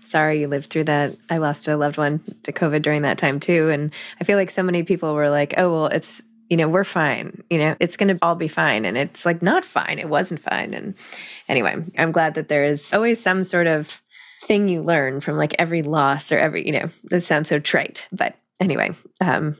sorry 0.04 0.40
you 0.40 0.48
lived 0.48 0.66
through 0.66 0.84
that 0.84 1.14
i 1.30 1.38
lost 1.38 1.68
a 1.68 1.76
loved 1.76 1.98
one 1.98 2.20
to 2.42 2.52
covid 2.52 2.82
during 2.82 3.02
that 3.02 3.18
time 3.18 3.40
too 3.40 3.70
and 3.70 3.92
i 4.20 4.24
feel 4.24 4.36
like 4.36 4.50
so 4.50 4.62
many 4.62 4.82
people 4.82 5.14
were 5.14 5.30
like 5.30 5.54
oh 5.56 5.70
well 5.70 5.86
it's 5.86 6.22
you 6.48 6.56
know, 6.56 6.68
we're 6.68 6.84
fine. 6.84 7.42
You 7.50 7.58
know, 7.58 7.76
it's 7.80 7.96
going 7.96 8.16
to 8.16 8.24
all 8.24 8.34
be 8.34 8.48
fine. 8.48 8.84
And 8.84 8.96
it's 8.96 9.26
like 9.26 9.42
not 9.42 9.64
fine. 9.64 9.98
It 9.98 10.08
wasn't 10.08 10.40
fine. 10.40 10.74
And 10.74 10.94
anyway, 11.48 11.76
I'm 11.98 12.12
glad 12.12 12.34
that 12.34 12.48
there 12.48 12.64
is 12.64 12.92
always 12.92 13.20
some 13.20 13.44
sort 13.44 13.66
of 13.66 14.02
thing 14.42 14.68
you 14.68 14.82
learn 14.82 15.20
from 15.20 15.36
like 15.36 15.54
every 15.58 15.82
loss 15.82 16.30
or 16.30 16.38
every, 16.38 16.64
you 16.64 16.72
know, 16.72 16.88
that 17.04 17.24
sounds 17.24 17.48
so 17.48 17.58
trite. 17.58 18.06
But 18.12 18.36
anyway, 18.60 18.92
um, 19.20 19.56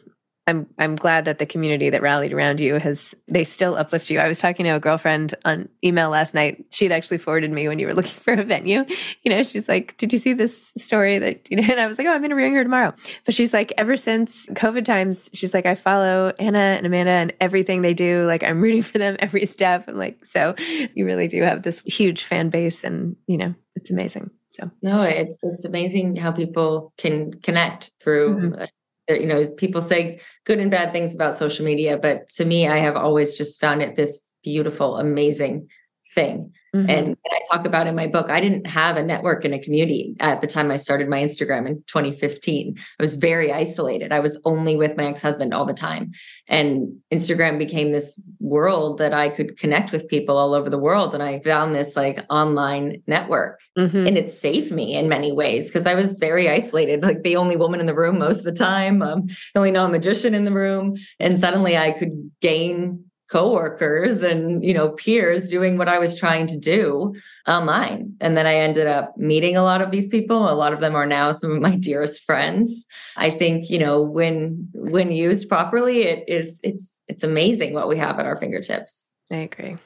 I'm 0.49 0.67
I'm 0.79 0.95
glad 0.95 1.25
that 1.25 1.41
the 1.41 1.47
community 1.47 1.91
that 1.91 2.03
rallied 2.03 2.33
around 2.33 2.61
you 2.61 2.75
has 2.75 3.17
they 3.27 3.43
still 3.43 3.75
uplift 3.75 4.11
you. 4.11 4.21
I 4.21 4.29
was 4.29 4.39
talking 4.39 4.65
to 4.65 4.71
a 4.71 4.81
girlfriend 4.81 5.35
on 5.45 5.69
email 5.83 6.09
last 6.09 6.35
night. 6.35 6.65
She 6.71 6.85
had 6.85 6.93
actually 6.93 7.19
forwarded 7.19 7.51
me 7.51 7.67
when 7.67 7.81
you 7.81 7.87
were 7.89 7.95
looking 7.95 8.13
for 8.21 8.33
a 8.33 8.45
venue. 8.45 8.85
You 9.23 9.33
know, 9.33 9.43
she's 9.43 9.69
like, 9.69 9.97
"Did 9.97 10.13
you 10.13 10.21
see 10.21 10.33
this 10.35 10.73
story 10.77 11.19
that 11.19 11.51
you 11.51 11.57
know?" 11.57 11.67
And 11.77 11.81
I 11.81 11.87
was 11.89 11.99
like, 11.99 12.07
"Oh, 12.07 12.13
I'm 12.13 12.25
interviewing 12.25 12.55
her 12.55 12.63
tomorrow." 12.63 12.95
But 13.25 13.35
she's 13.35 13.53
like, 13.53 13.73
ever 13.77 13.97
since 13.97 14.47
COVID 14.51 14.85
times, 14.85 15.29
she's 15.35 15.53
like, 15.53 15.67
I 15.67 15.75
follow 15.75 16.33
Anna 16.39 16.59
and 16.59 16.87
Amanda 16.87 17.11
and 17.11 17.33
everything 17.41 17.83
they 17.83 17.93
do. 17.93 18.23
Like, 18.23 18.45
I'm 18.45 18.61
rooting 18.61 18.83
for 18.83 18.99
them 18.99 19.17
every 19.21 19.47
step. 19.47 19.89
I'm 19.89 19.99
like, 19.99 20.25
so 20.25 20.55
you 20.95 21.05
really 21.05 21.27
do 21.27 21.43
have 21.43 21.63
this 21.63 21.81
huge 21.81 22.23
fan 22.23 22.51
base, 22.51 22.85
and 22.85 23.17
you 23.27 23.37
know, 23.37 23.55
it's 23.75 23.91
amazing. 23.91 24.31
So 24.47 24.71
no, 24.81 25.03
it's 25.03 25.41
it's 25.43 25.65
amazing 25.65 26.15
how 26.15 26.31
people 26.31 26.93
can 26.99 27.33
connect 27.43 27.93
through 28.01 28.37
mm-hmm 28.37 28.65
you 29.09 29.27
know 29.27 29.47
people 29.47 29.81
say 29.81 30.21
good 30.45 30.59
and 30.59 30.71
bad 30.71 30.93
things 30.93 31.15
about 31.15 31.37
social 31.37 31.65
media 31.65 31.97
but 31.97 32.29
to 32.29 32.45
me 32.45 32.67
i 32.67 32.77
have 32.77 32.97
always 32.97 33.37
just 33.37 33.61
found 33.61 33.83
it 33.83 33.97
this 33.97 34.23
beautiful 34.43 34.97
amazing 34.97 35.69
thing 36.15 36.53
Mm-hmm. 36.77 36.91
And, 36.91 37.07
and, 37.07 37.17
I 37.33 37.41
talk 37.51 37.65
about 37.65 37.87
in 37.87 37.95
my 37.95 38.07
book, 38.07 38.29
I 38.29 38.41
didn't 38.41 38.67
have 38.67 38.97
a 38.97 39.03
network 39.03 39.45
and 39.45 39.55
a 39.55 39.59
community 39.59 40.15
at 40.21 40.41
the 40.41 40.47
time 40.47 40.71
I 40.71 40.77
started 40.77 41.09
my 41.09 41.23
Instagram 41.23 41.67
in 41.67 41.83
2015. 41.87 42.77
I 42.79 43.03
was 43.03 43.15
very 43.15 43.53
isolated. 43.53 44.13
I 44.13 44.21
was 44.21 44.41
only 44.45 44.77
with 44.77 44.97
my 44.97 45.07
ex 45.07 45.23
husband 45.23 45.55
all 45.55 45.65
the 45.65 45.73
time. 45.73 46.13
And 46.49 46.97
Instagram 47.13 47.59
became 47.59 47.93
this 47.93 48.21
world 48.41 48.99
that 48.99 49.15
I 49.15 49.29
could 49.29 49.59
connect 49.59 49.93
with 49.93 50.09
people 50.09 50.37
all 50.37 50.55
over 50.55 50.69
the 50.69 50.79
world. 50.79 51.15
And 51.15 51.23
I 51.23 51.41
found 51.41 51.75
this 51.75 51.97
like 51.97 52.25
online 52.31 53.03
network. 53.07 53.61
Mm-hmm. 53.79 54.07
And 54.07 54.19
it 54.19 54.31
saved 54.31 54.73
me 54.73 54.95
in 54.95 55.09
many 55.09 55.33
ways 55.33 55.69
because 55.69 55.87
I 55.87 55.95
was 55.95 56.19
very 56.19 56.51
isolated, 56.51 57.03
like 57.03 57.23
the 57.23 57.37
only 57.37 57.57
woman 57.57 57.81
in 57.81 57.87
the 57.87 57.95
room 57.95 58.19
most 58.19 58.39
of 58.39 58.45
the 58.45 58.53
time, 58.53 59.03
um, 59.03 59.27
the 59.27 59.61
only 59.61 59.71
non 59.71 59.93
magician 59.93 60.35
in 60.35 60.45
the 60.45 60.53
room. 60.53 60.97
And 61.19 61.39
suddenly 61.39 61.77
I 61.77 61.93
could 61.93 62.31
gain 62.41 63.06
coworkers 63.29 64.23
and 64.23 64.65
you 64.65 64.73
know 64.73 64.91
peers 64.91 65.49
doing 65.49 65.77
what 65.79 65.89
I 65.89 65.99
was 65.99 66.17
trying 66.17 66.47
to 66.49 66.59
do 66.59 67.15
online. 67.47 68.15
And 68.21 68.37
then 68.37 68.47
I 68.47 68.55
ended 68.55 68.87
up 68.87 69.17
meeting 69.17 69.57
a 69.57 69.63
lot 69.63 69.83
of 69.83 69.91
these 69.91 70.09
people. 70.09 70.49
A 70.49 70.55
lot 70.55 70.73
of 70.73 70.81
them 70.81 70.95
are 70.95 71.07
now 71.07 71.33
some 71.33 71.53
of 71.53 71.61
my 71.61 71.77
dearest 71.81 72.23
friends. 72.23 72.87
I 73.17 73.31
think 73.31 73.71
you 73.71 73.79
know 73.79 74.03
when 74.03 74.69
when 74.75 75.11
used 75.11 75.49
properly 75.49 76.03
it 76.03 76.25
is 76.29 76.61
it's 76.63 76.97
it's 77.09 77.25
amazing 77.25 77.75
what 77.75 77.89
we 77.89 77.99
have 77.99 78.19
at 78.19 78.27
our 78.27 78.37
fingertips. 78.37 79.09
I 79.31 79.37
agree. 79.37 79.77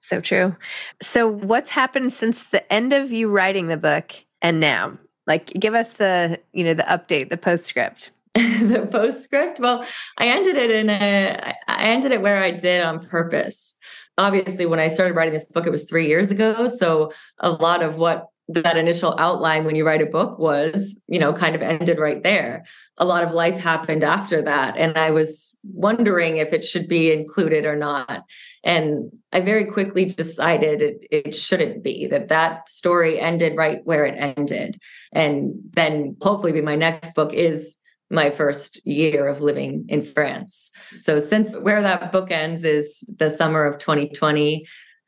So 0.00 0.20
true. 0.20 0.56
So 1.02 1.28
what's 1.28 1.70
happened 1.70 2.12
since 2.12 2.44
the 2.44 2.70
end 2.72 2.92
of 2.92 3.12
you 3.12 3.30
writing 3.30 3.68
the 3.68 3.76
book 3.76 4.14
and 4.42 4.58
now? 4.58 4.98
Like 5.26 5.46
give 5.52 5.74
us 5.74 5.94
the 5.94 6.40
you 6.52 6.64
know 6.64 6.74
the 6.74 6.82
update 6.84 7.30
the 7.30 7.36
postscript 7.36 8.10
the 8.34 8.88
postscript. 8.90 9.58
Well 9.58 9.84
i 10.18 10.28
ended 10.28 10.56
it 10.56 10.70
in 10.70 10.88
a 10.88 11.54
i 11.66 11.84
ended 11.84 12.12
it 12.12 12.22
where 12.22 12.42
i 12.42 12.52
did 12.52 12.80
on 12.82 13.04
purpose. 13.04 13.74
Obviously 14.18 14.66
when 14.66 14.78
i 14.78 14.86
started 14.86 15.14
writing 15.14 15.34
this 15.34 15.50
book 15.50 15.66
it 15.66 15.70
was 15.70 15.88
three 15.88 16.06
years 16.06 16.30
ago. 16.30 16.68
So 16.68 17.12
a 17.40 17.50
lot 17.50 17.82
of 17.82 17.96
what 17.96 18.26
that 18.48 18.76
initial 18.76 19.14
outline 19.18 19.64
when 19.64 19.76
you 19.76 19.86
write 19.86 20.02
a 20.02 20.06
book 20.06 20.38
was 20.38 21.00
you 21.08 21.18
know 21.18 21.32
kind 21.32 21.56
of 21.56 21.62
ended 21.62 21.98
right 21.98 22.22
there. 22.22 22.64
A 22.98 23.04
lot 23.04 23.24
of 23.24 23.32
life 23.32 23.58
happened 23.58 24.04
after 24.04 24.40
that 24.42 24.76
and 24.76 24.96
i 24.96 25.10
was 25.10 25.56
wondering 25.64 26.36
if 26.36 26.52
it 26.52 26.62
should 26.62 26.86
be 26.86 27.10
included 27.10 27.66
or 27.66 27.74
not. 27.74 28.22
And 28.62 29.10
i 29.32 29.40
very 29.40 29.64
quickly 29.64 30.04
decided 30.04 30.82
it, 30.82 31.06
it 31.10 31.34
shouldn't 31.34 31.82
be 31.82 32.06
that 32.06 32.28
that 32.28 32.68
story 32.68 33.18
ended 33.18 33.56
right 33.56 33.80
where 33.82 34.04
it 34.04 34.36
ended. 34.36 34.80
And 35.12 35.54
then 35.70 36.16
hopefully 36.22 36.52
be 36.52 36.60
my 36.60 36.76
next 36.76 37.16
book 37.16 37.34
is 37.34 37.76
my 38.10 38.30
first 38.30 38.84
year 38.86 39.28
of 39.28 39.40
living 39.40 39.84
in 39.88 40.02
France. 40.02 40.70
So 40.94 41.20
since 41.20 41.56
where 41.56 41.82
that 41.82 42.12
book 42.12 42.30
ends 42.30 42.64
is 42.64 43.04
the 43.16 43.30
summer 43.30 43.64
of 43.64 43.78
2020 43.78 44.66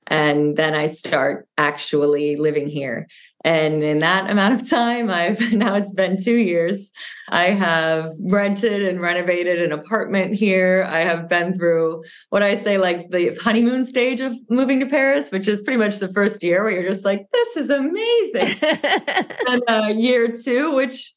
and 0.08 0.56
then 0.56 0.74
I 0.74 0.88
start 0.88 1.48
actually 1.56 2.36
living 2.36 2.68
here. 2.68 3.06
And 3.44 3.82
in 3.82 4.00
that 4.00 4.30
amount 4.30 4.60
of 4.60 4.68
time, 4.70 5.10
I've 5.10 5.52
now 5.52 5.74
it's 5.74 5.92
been 5.92 6.22
two 6.22 6.36
years. 6.36 6.90
I 7.28 7.46
have 7.46 8.12
rented 8.20 8.82
and 8.82 9.00
renovated 9.00 9.60
an 9.60 9.72
apartment 9.72 10.34
here. 10.34 10.86
I 10.88 11.00
have 11.00 11.28
been 11.28 11.54
through 11.56 12.04
what 12.30 12.42
I 12.42 12.54
say, 12.54 12.78
like 12.78 13.10
the 13.10 13.34
honeymoon 13.36 13.84
stage 13.84 14.20
of 14.20 14.36
moving 14.48 14.80
to 14.80 14.86
Paris, 14.86 15.30
which 15.30 15.48
is 15.48 15.62
pretty 15.62 15.78
much 15.78 15.98
the 15.98 16.12
first 16.12 16.42
year 16.42 16.62
where 16.62 16.72
you're 16.72 16.90
just 16.90 17.04
like, 17.04 17.26
this 17.32 17.56
is 17.56 17.70
amazing. 17.70 18.56
and 19.46 19.62
uh, 19.68 19.92
year 19.94 20.36
two, 20.36 20.72
which 20.74 21.12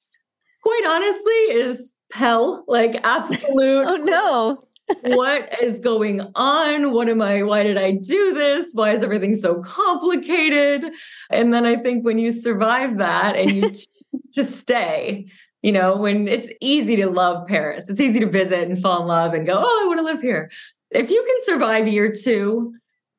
quite 0.66 0.86
honestly 0.88 1.62
is 1.62 1.94
hell, 2.12 2.64
like 2.68 2.96
absolute. 3.04 3.86
oh 3.88 3.96
no. 3.98 4.60
what 5.16 5.64
is 5.64 5.80
going 5.80 6.22
on? 6.36 6.92
What 6.92 7.10
am 7.10 7.22
I? 7.22 7.42
Why 7.42 7.64
did 7.64 7.78
I 7.78 7.92
do 7.92 8.34
this? 8.34 8.70
Why 8.74 8.92
is 8.92 9.02
everything 9.02 9.36
so 9.36 9.64
complicated? 9.64 10.94
And 11.32 11.54
then 11.54 11.66
I 11.66 11.76
think 11.76 12.06
when 12.06 12.20
you 12.20 12.32
survive 12.32 13.00
that 13.00 13.36
and 13.36 13.52
you 13.52 13.70
choose 13.72 14.30
to 14.34 14.44
stay, 14.44 15.26
you 15.64 15.72
know, 15.72 15.98
when 15.98 16.28
it's 16.28 16.50
easy 16.62 16.96
to 16.98 17.08
love 17.08 17.48
Paris, 17.48 17.90
it's 17.90 18.00
easy 18.00 18.20
to 18.20 18.30
visit 18.30 18.68
and 18.68 18.80
fall 18.80 19.02
in 19.02 19.08
love 19.08 19.34
and 19.34 19.48
go, 19.48 19.56
oh, 19.58 19.82
I 19.84 19.88
want 19.88 19.98
to 19.98 20.06
live 20.06 20.22
here. 20.22 20.52
if 20.92 21.10
you 21.10 21.24
can 21.26 21.56
survive 21.56 21.88
year 21.88 22.12
two 22.12 22.76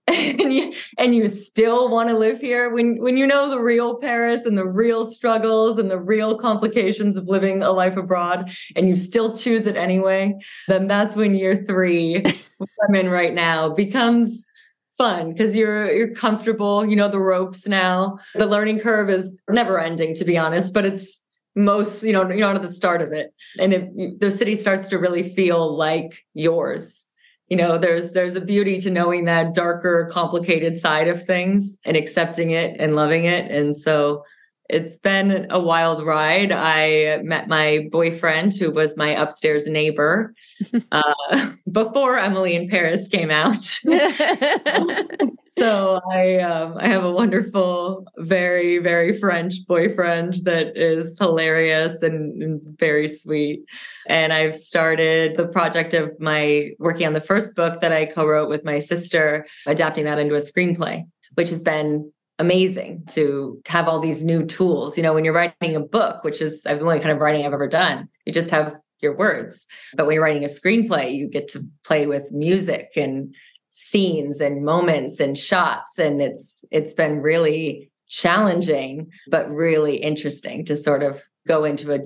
and 0.41 0.53
you 0.53 0.73
and 0.99 1.15
you 1.15 1.29
still 1.29 1.89
want 1.89 2.09
to 2.09 2.17
live 2.17 2.41
here? 2.41 2.71
When 2.71 3.01
when 3.03 3.17
you 3.17 3.27
know 3.27 3.51
the 3.51 3.61
real 3.61 3.97
paris 3.97 4.45
and 4.45 4.57
the 4.57 4.67
real 4.67 5.11
struggles 5.11 5.79
and 5.79 5.91
the 5.91 5.99
real 5.99 6.39
complications 6.39 7.17
of 7.17 7.29
living 7.29 7.63
a 7.63 7.73
life 7.73 7.97
abroad 7.97 8.51
and 8.75 8.89
you 8.89 8.97
still 8.97 9.37
choose 9.37 9.67
it 9.67 9.77
anyway 9.77 10.35
then 10.69 10.87
that's 10.87 11.17
when 11.17 11.35
year 11.35 11.65
three 11.67 12.23
i'm 12.89 12.95
in 12.95 13.09
right 13.09 13.35
now 13.35 13.69
becomes 13.69 14.51
fun 14.99 15.33
because 15.33 15.57
you're 15.57 15.93
you're 15.93 16.15
comfortable 16.15 16.85
you 16.87 16.97
know 16.97 17.09
the 17.09 17.21
ropes 17.21 17.67
now. 17.67 18.19
The 18.35 18.47
learning 18.47 18.81
curve 18.81 19.11
is 19.11 19.37
never 19.49 19.79
ending 19.79 20.15
to 20.15 20.25
be 20.25 20.39
honest 20.39 20.73
but 20.73 20.85
it's 20.85 21.23
most 21.55 22.03
you 22.03 22.13
know 22.13 22.29
you're 22.29 22.47
not 22.47 22.57
at 22.57 22.63
the 22.63 22.69
start 22.69 23.03
of 23.03 23.13
it. 23.13 23.33
And 23.61 23.73
if 23.73 24.19
the 24.21 24.31
city 24.31 24.57
starts 24.57 24.89
to 24.89 24.99
really 24.99 25.35
feel 25.35 25.77
like 25.77 26.25
yours 26.35 27.09
you 27.49 27.57
know 27.57 27.79
there's 27.79 28.13
there's 28.13 28.37
a 28.37 28.41
beauty 28.41 28.79
to 28.81 28.91
knowing 28.91 29.25
that 29.25 29.55
darker 29.55 30.09
complicated 30.13 30.77
side 30.77 31.09
of 31.09 31.25
things 31.25 31.79
and 31.85 31.97
accepting 31.97 32.51
it 32.51 32.77
and 32.79 32.97
loving 32.97 33.25
it. 33.25 33.51
And 33.51 33.77
so 33.77 34.25
it's 34.69 34.99
been 34.99 35.47
a 35.51 35.61
wild 35.61 36.05
ride. 36.05 36.51
I 36.51 37.21
met 37.23 37.47
my 37.47 37.87
boyfriend 37.93 38.55
who 38.55 38.73
was 38.73 38.97
my 38.97 39.11
upstairs 39.11 39.69
neighbor 39.69 40.33
uh, 40.93 41.51
before 41.71 42.19
emily 42.19 42.55
in 42.55 42.69
paris 42.69 43.09
came 43.09 43.31
out 43.31 43.79
so 45.59 46.01
I 46.11 46.39
um, 46.39 46.75
I 46.79 46.89
have 46.89 47.05
a 47.05 47.11
wonderful, 47.11 48.07
very 48.19 48.79
very 48.79 49.17
French 49.19 49.67
boyfriend 49.67 50.35
that 50.45 50.77
is 50.77 51.19
hilarious 51.19 52.03
and, 52.03 52.43
and, 52.43 52.61
very 52.79 53.09
sweet. 53.09 53.65
And 54.07 54.33
I've 54.33 54.55
started 54.55 55.37
the 55.37 55.47
project 55.49 55.95
of 55.95 56.19
my 56.21 56.71
working 56.79 57.07
on 57.07 57.15
the 57.15 57.21
first 57.21 57.57
book 57.57 57.81
that 57.81 57.93
I 57.93 58.07
co-wrote 58.07 58.49
with 58.49 58.65
my 58.65 58.79
sister, 58.79 59.47
adapting 59.67 60.05
that 60.05 60.19
into 60.19 60.35
a 60.35 60.39
screenplay, 60.39 61.05
which 61.35 61.51
has 61.51 61.63
been 61.63 62.11
amazing 62.39 63.03
to 63.09 63.61
have 63.67 63.89
all 63.89 63.99
these 63.99 64.23
new 64.23 64.45
tools. 64.45 64.97
You 64.97 65.03
know, 65.03 65.15
when 65.15 65.25
you're 65.25 65.33
writing 65.33 65.75
a 65.75 65.81
book, 65.81 66.23
which 66.23 66.43
is 66.43 66.63
the 66.63 66.79
only 66.79 67.01
kind 67.01 67.13
of 67.13 67.19
writing 67.19 67.47
I've 67.47 67.55
ever 67.55 67.69
done, 67.69 68.09
you 68.27 68.33
just 68.33 68.51
have 68.51 68.77
your 69.01 69.17
words. 69.17 69.67
But 69.95 70.07
when 70.07 70.15
you're 70.15 70.23
writing 70.23 70.45
a 70.45 70.49
screenplay, 70.49 71.15
you 71.15 71.29
get 71.29 71.49
to 71.49 71.63
play 71.85 72.07
with 72.07 72.31
music 72.33 72.93
and 72.97 73.35
scenes 73.79 74.41
and 74.41 74.65
moments 74.65 75.21
and 75.21 75.39
shots 75.39 75.99
and 75.99 76.23
it's 76.23 76.65
it's 76.71 76.95
been 76.95 77.21
really 77.21 77.91
challenging 78.09 79.07
but 79.31 79.51
really 79.51 79.99
interesting 79.99 80.65
to 80.65 80.75
sort 80.75 81.03
of 81.03 81.23
go 81.47 81.63
into 81.63 81.93
a 81.95 82.01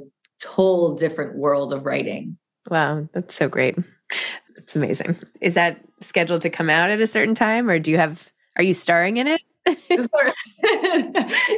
whole 0.45 0.97
different 0.97 1.37
world 1.37 1.73
of 1.73 1.87
writing. 1.87 2.37
Wow 2.69 3.09
that's 3.13 3.37
so 3.37 3.49
great. 3.49 3.79
That's 4.57 4.75
amazing. 4.75 5.15
Is 5.41 5.55
that 5.55 5.81
scheduled 6.01 6.43
to 6.43 6.51
come 6.51 6.69
out 6.69 6.91
at 6.91 7.01
a 7.01 7.07
certain 7.07 7.37
time 7.37 7.71
or 7.71 7.79
do 7.79 7.93
you 7.93 7.99
have 7.99 8.29
are 8.57 8.65
you 8.65 8.75
starring 8.75 9.19
in 9.19 9.29
it? 9.29 9.41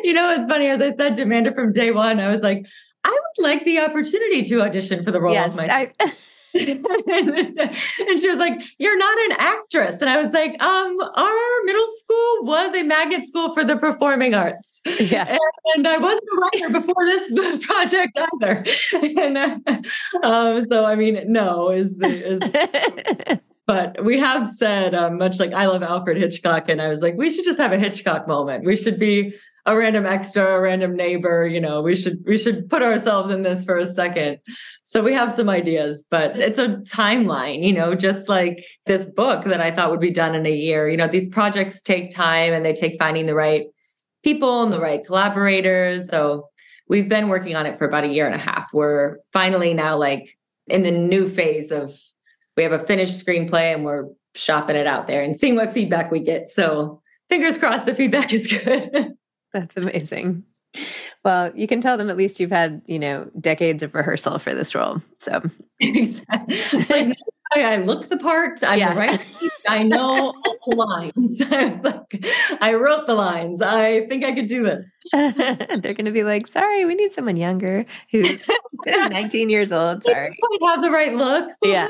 You 0.05 0.13
know 0.13 0.31
it's 0.31 0.45
funny? 0.47 0.67
As 0.69 0.83
i 0.83 0.95
said 0.95 1.17
to 1.17 1.23
amanda 1.23 1.55
from 1.55 1.73
day 1.73 1.91
one. 1.91 2.21
I 2.21 2.31
was 2.31 2.43
like 2.43 2.67
i 3.05 3.09
would 3.09 3.43
like 3.43 3.65
the 3.65 3.81
opportunity 3.81 4.43
to 4.43 4.61
audition 4.61 5.03
for 5.03 5.11
the 5.11 5.23
role 5.23 5.33
yes, 5.33 5.49
of 5.49 5.57
my 5.57 5.71
I- 5.71 6.13
and 6.55 8.21
she 8.21 8.29
was 8.29 8.39
like, 8.39 8.61
You're 8.79 8.99
not 8.99 9.19
an 9.31 9.37
actress. 9.39 10.01
And 10.01 10.11
I 10.11 10.23
was 10.23 10.33
like, 10.33 10.61
Um, 10.63 11.01
our 11.01 11.65
middle 11.65 11.87
school 11.99 12.45
was 12.45 12.75
a 12.75 12.83
magnet 12.83 13.27
school 13.27 13.55
for 13.55 13.65
the 13.65 13.77
performing 13.77 14.35
arts. 14.35 14.81
Yeah. 15.01 15.27
And, 15.29 15.41
and 15.75 15.89
I 15.89 15.99
wasn't 15.99 16.25
a 16.25 16.41
writer 16.41 16.71
before 16.71 17.05
this 17.05 17.67
project 17.67 18.17
either. 18.17 18.65
And 19.21 19.39
uh, 19.39 19.59
um, 20.23 20.65
so, 20.67 20.85
I 20.85 20.95
mean, 20.95 21.21
no, 21.27 21.71
is 21.71 21.99
the, 21.99 22.27
is 22.27 23.39
but 23.67 24.05
we 24.05 24.19
have 24.19 24.47
said 24.47 24.95
um, 24.95 25.19
much 25.19 25.39
like 25.39 25.53
I 25.53 25.67
love 25.67 25.83
Alfred 25.83 26.17
Hitchcock, 26.17 26.69
and 26.69 26.81
I 26.81 26.89
was 26.89 27.01
like, 27.01 27.17
we 27.17 27.31
should 27.31 27.45
just 27.45 27.59
have 27.59 27.73
a 27.73 27.79
Hitchcock 27.79 28.27
moment. 28.29 28.65
We 28.65 28.77
should 28.77 28.99
be 28.99 29.35
a 29.65 29.77
random 29.77 30.07
extra, 30.07 30.57
a 30.57 30.61
random 30.61 30.97
neighbor. 30.97 31.47
You 31.47 31.61
know, 31.61 31.83
we 31.83 31.95
should 31.95 32.23
we 32.27 32.39
should 32.39 32.69
put 32.69 32.83
ourselves 32.83 33.31
in 33.31 33.43
this 33.43 33.65
for 33.65 33.79
a 33.79 33.87
second. 33.87 34.39
So 34.85 35.03
we 35.03 35.15
have 35.15 35.33
some 35.33 35.49
ideas, 35.49 36.05
but 36.11 36.39
it's 36.39 36.59
a 36.59 36.77
timeline. 36.79 37.65
You 37.65 37.73
know, 37.73 37.95
just 37.95 38.29
like 38.29 38.65
this 38.87 39.07
book 39.07 39.45
that 39.45 39.61
I 39.61 39.71
thought 39.71 39.91
would 39.91 40.01
be 40.01 40.11
done 40.11 40.35
in 40.35 40.47
a 40.47 40.53
year. 40.53 40.89
You 40.89 40.97
know, 40.97 41.09
these 41.09 41.29
projects 41.29 41.83
take 41.83 42.11
time, 42.11 42.53
and 42.53 42.65
they 42.65 42.73
take 42.73 42.99
finding 42.99 43.27
the 43.27 43.35
right 43.35 43.67
people 44.23 44.63
and 44.63 44.73
the 44.73 44.81
right 44.81 45.05
collaborators. 45.05 46.09
So 46.09 46.49
we've 46.89 47.09
been 47.09 47.29
working 47.29 47.57
on 47.57 47.67
it 47.67 47.79
for 47.79 47.87
about 47.87 48.05
a 48.05 48.09
year 48.09 48.27
and 48.27 48.35
a 48.35 48.39
half. 48.39 48.71
We're 48.73 49.19
finally 49.33 49.75
now 49.75 49.97
like 49.97 50.37
in 50.69 50.83
the 50.83 50.91
new 50.91 51.29
phase 51.29 51.71
of 51.71 51.93
we 52.57 52.63
have 52.63 52.73
a 52.73 52.85
finished 52.85 53.25
screenplay 53.25 53.75
and 53.75 53.85
we're 53.85 54.09
shopping 54.35 54.77
it 54.77 54.87
out 54.87 55.07
there 55.07 55.23
and 55.23 55.39
seeing 55.39 55.57
what 55.57 55.73
feedback 55.73 56.11
we 56.11 56.21
get. 56.21 56.51
So 56.51 57.01
fingers 57.29 57.59
crossed 57.59 57.87
the 57.87 57.95
feedback 57.95 58.33
is 58.33 58.47
good. 58.65 59.15
That's 59.53 59.77
amazing. 59.77 60.45
Well, 61.25 61.53
you 61.55 61.67
can 61.67 61.81
tell 61.81 61.97
them 61.97 62.11
at 62.11 62.17
least 62.17 62.41
you've 62.41 62.51
had, 62.51 62.83
you 62.87 62.99
know, 62.99 63.31
decades 63.39 63.83
of 63.83 63.95
rehearsal 63.95 64.39
for 64.39 64.55
this 64.55 64.75
role. 64.75 65.03
So 65.19 65.43
exactly. 65.79 66.85
Like, 66.89 67.17
I 67.55 67.77
look 67.77 68.09
the 68.09 68.17
part. 68.17 68.63
I'm 68.65 68.79
yeah. 68.79 68.95
right. 68.97 69.21
I 69.69 69.83
know 69.83 70.33
all 70.33 70.57
the 70.67 70.77
lines. 70.77 71.43
I, 71.51 71.81
like, 71.83 72.27
I 72.63 72.75
wrote 72.75 73.07
the 73.07 73.15
lines. 73.15 73.61
I 73.61 74.07
think 74.07 74.25
I 74.25 74.33
could 74.33 74.47
do 74.47 74.63
this. 74.63 74.91
They're 75.13 75.95
going 75.95 76.07
to 76.07 76.13
be 76.13 76.25
like, 76.25 76.47
sorry, 76.47 76.87
we 76.87 76.95
need 76.95 77.13
someone 77.13 77.37
younger 77.37 77.85
who's 78.11 78.47
19 78.87 79.51
years 79.51 79.71
old. 79.71 80.05
Sorry. 80.05 80.35
have 80.65 80.83
the 80.83 80.91
right 80.91 81.15
look. 81.15 81.51
Yeah. 81.63 81.89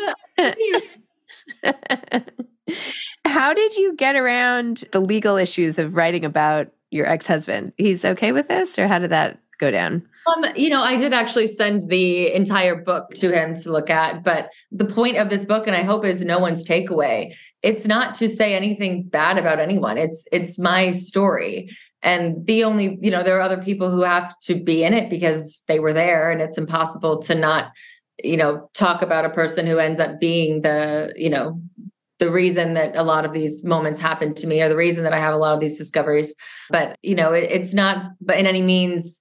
How 3.24 3.54
did 3.54 3.76
you 3.76 3.94
get 3.94 4.16
around 4.16 4.84
the 4.90 5.00
legal 5.00 5.36
issues 5.36 5.78
of 5.78 5.94
writing 5.94 6.24
about 6.24 6.72
your 6.92 7.06
ex-husband. 7.06 7.72
He's 7.76 8.04
okay 8.04 8.32
with 8.32 8.48
this 8.48 8.78
or 8.78 8.86
how 8.86 8.98
did 8.98 9.10
that 9.10 9.38
go 9.58 9.70
down? 9.70 10.06
Um, 10.26 10.44
you 10.56 10.68
know, 10.68 10.82
I 10.82 10.96
did 10.96 11.12
actually 11.12 11.46
send 11.46 11.88
the 11.88 12.32
entire 12.32 12.74
book 12.74 13.10
to 13.14 13.32
him 13.32 13.54
to 13.56 13.72
look 13.72 13.90
at, 13.90 14.22
but 14.22 14.50
the 14.70 14.84
point 14.84 15.16
of 15.16 15.30
this 15.30 15.46
book 15.46 15.66
and 15.66 15.74
I 15.74 15.82
hope 15.82 16.04
is 16.04 16.20
no 16.20 16.38
one's 16.38 16.64
takeaway. 16.64 17.34
It's 17.62 17.86
not 17.86 18.14
to 18.16 18.28
say 18.28 18.54
anything 18.54 19.04
bad 19.04 19.38
about 19.38 19.58
anyone. 19.58 19.98
It's 19.98 20.26
it's 20.32 20.58
my 20.58 20.90
story. 20.90 21.70
And 22.02 22.44
the 22.46 22.64
only, 22.64 22.98
you 23.00 23.10
know, 23.10 23.22
there 23.22 23.38
are 23.38 23.40
other 23.40 23.62
people 23.62 23.90
who 23.90 24.02
have 24.02 24.36
to 24.40 24.56
be 24.56 24.82
in 24.82 24.92
it 24.92 25.08
because 25.08 25.62
they 25.68 25.78
were 25.78 25.92
there 25.92 26.30
and 26.30 26.40
it's 26.40 26.58
impossible 26.58 27.22
to 27.22 27.34
not 27.34 27.72
you 28.22 28.36
know 28.36 28.68
talk 28.74 29.02
about 29.02 29.24
a 29.24 29.30
person 29.30 29.66
who 29.66 29.78
ends 29.78 29.98
up 29.98 30.20
being 30.20 30.62
the 30.62 31.12
you 31.16 31.30
know 31.30 31.60
the 32.22 32.30
reason 32.30 32.74
that 32.74 32.94
a 32.94 33.02
lot 33.02 33.24
of 33.24 33.32
these 33.32 33.64
moments 33.64 33.98
happen 33.98 34.32
to 34.32 34.46
me 34.46 34.62
or 34.62 34.68
the 34.68 34.76
reason 34.76 35.02
that 35.02 35.12
I 35.12 35.18
have 35.18 35.34
a 35.34 35.36
lot 35.36 35.54
of 35.54 35.60
these 35.60 35.76
discoveries. 35.76 36.36
But, 36.70 36.96
you 37.02 37.16
know, 37.16 37.32
it, 37.32 37.50
it's 37.50 37.74
not 37.74 38.12
but 38.20 38.38
in 38.38 38.46
any 38.46 38.62
means 38.62 39.20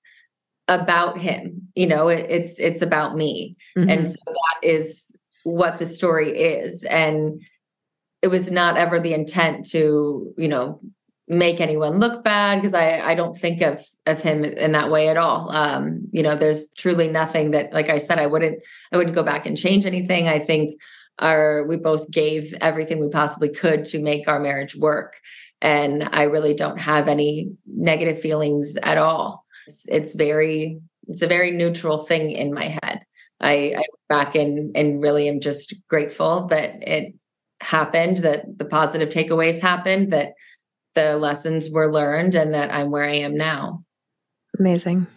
about 0.67 1.17
him. 1.17 1.67
You 1.73 1.87
know, 1.87 2.09
it, 2.09 2.27
it's 2.29 2.59
it's 2.59 2.83
about 2.83 3.15
me. 3.15 3.55
Mm-hmm. 3.75 3.89
And 3.89 4.07
so 4.07 4.19
that 4.27 4.67
is 4.67 5.17
what 5.43 5.79
the 5.79 5.87
story 5.87 6.29
is. 6.37 6.83
And 6.83 7.41
it 8.21 8.27
was 8.27 8.51
not 8.51 8.77
ever 8.77 8.99
the 8.99 9.15
intent 9.15 9.65
to, 9.71 10.31
you 10.37 10.47
know, 10.47 10.79
make 11.27 11.59
anyone 11.59 11.99
look 11.99 12.23
bad 12.23 12.61
because 12.61 12.75
I, 12.75 12.99
I 12.99 13.15
don't 13.15 13.35
think 13.35 13.63
of 13.63 13.83
of 14.05 14.21
him 14.21 14.45
in 14.45 14.73
that 14.73 14.91
way 14.91 15.07
at 15.07 15.17
all. 15.17 15.49
Um, 15.55 16.07
you 16.11 16.21
know, 16.21 16.35
there's 16.35 16.71
truly 16.77 17.07
nothing 17.07 17.49
that, 17.51 17.73
like 17.73 17.89
I 17.89 17.97
said, 17.97 18.19
I 18.19 18.27
wouldn't 18.27 18.59
I 18.91 18.97
wouldn't 18.97 19.15
go 19.15 19.23
back 19.23 19.47
and 19.47 19.57
change 19.57 19.87
anything. 19.87 20.27
I 20.27 20.37
think 20.37 20.79
our 21.21 21.63
we 21.63 21.77
both 21.77 22.09
gave 22.09 22.53
everything 22.61 22.99
we 22.99 23.09
possibly 23.09 23.49
could 23.49 23.85
to 23.85 24.01
make 24.01 24.27
our 24.27 24.39
marriage 24.39 24.75
work. 24.75 25.19
And 25.61 26.09
i 26.11 26.23
really 26.23 26.53
don't 26.53 26.79
have 26.79 27.07
any 27.07 27.51
negative 27.67 28.19
feelings 28.19 28.75
at 28.81 28.97
all. 28.97 29.45
It's, 29.67 29.85
it's 29.87 30.15
very 30.15 30.79
it's 31.07 31.21
a 31.21 31.27
very 31.27 31.51
neutral 31.51 31.99
thing 31.99 32.31
in 32.31 32.53
my 32.53 32.77
head. 32.81 33.01
I 33.39 33.75
i 33.77 33.83
back 34.09 34.35
in 34.35 34.71
and 34.75 35.01
really 35.01 35.29
am 35.29 35.39
just 35.39 35.73
grateful 35.87 36.47
that 36.47 36.71
it 36.81 37.13
happened 37.61 38.17
that 38.17 38.57
the 38.57 38.65
positive 38.65 39.09
takeaways 39.09 39.59
happened 39.59 40.11
that 40.11 40.33
the 40.95 41.15
lessons 41.17 41.69
were 41.69 41.93
learned 41.93 42.35
and 42.35 42.53
that 42.53 42.73
i'm 42.73 42.91
where 42.91 43.05
i 43.05 43.15
am 43.15 43.37
now. 43.37 43.83
Amazing. 44.59 45.07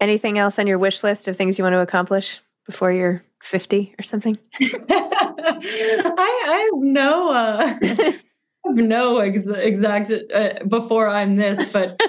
Anything 0.00 0.38
else 0.38 0.58
on 0.58 0.66
your 0.66 0.78
wish 0.78 1.02
list 1.02 1.28
of 1.28 1.36
things 1.36 1.58
you 1.58 1.64
want 1.64 1.74
to 1.74 1.80
accomplish 1.80 2.40
before 2.66 2.92
you're 2.92 3.22
50 3.42 3.94
or 3.98 4.02
something? 4.02 4.36
I, 4.60 6.16
I 6.18 6.70
have 6.72 6.82
no, 6.82 7.30
uh, 7.32 7.78
have 8.68 8.76
no 8.76 9.18
ex- 9.18 9.46
exact 9.46 10.12
uh, 10.34 10.64
before 10.66 11.08
I'm 11.08 11.36
this, 11.36 11.66
but 11.72 12.00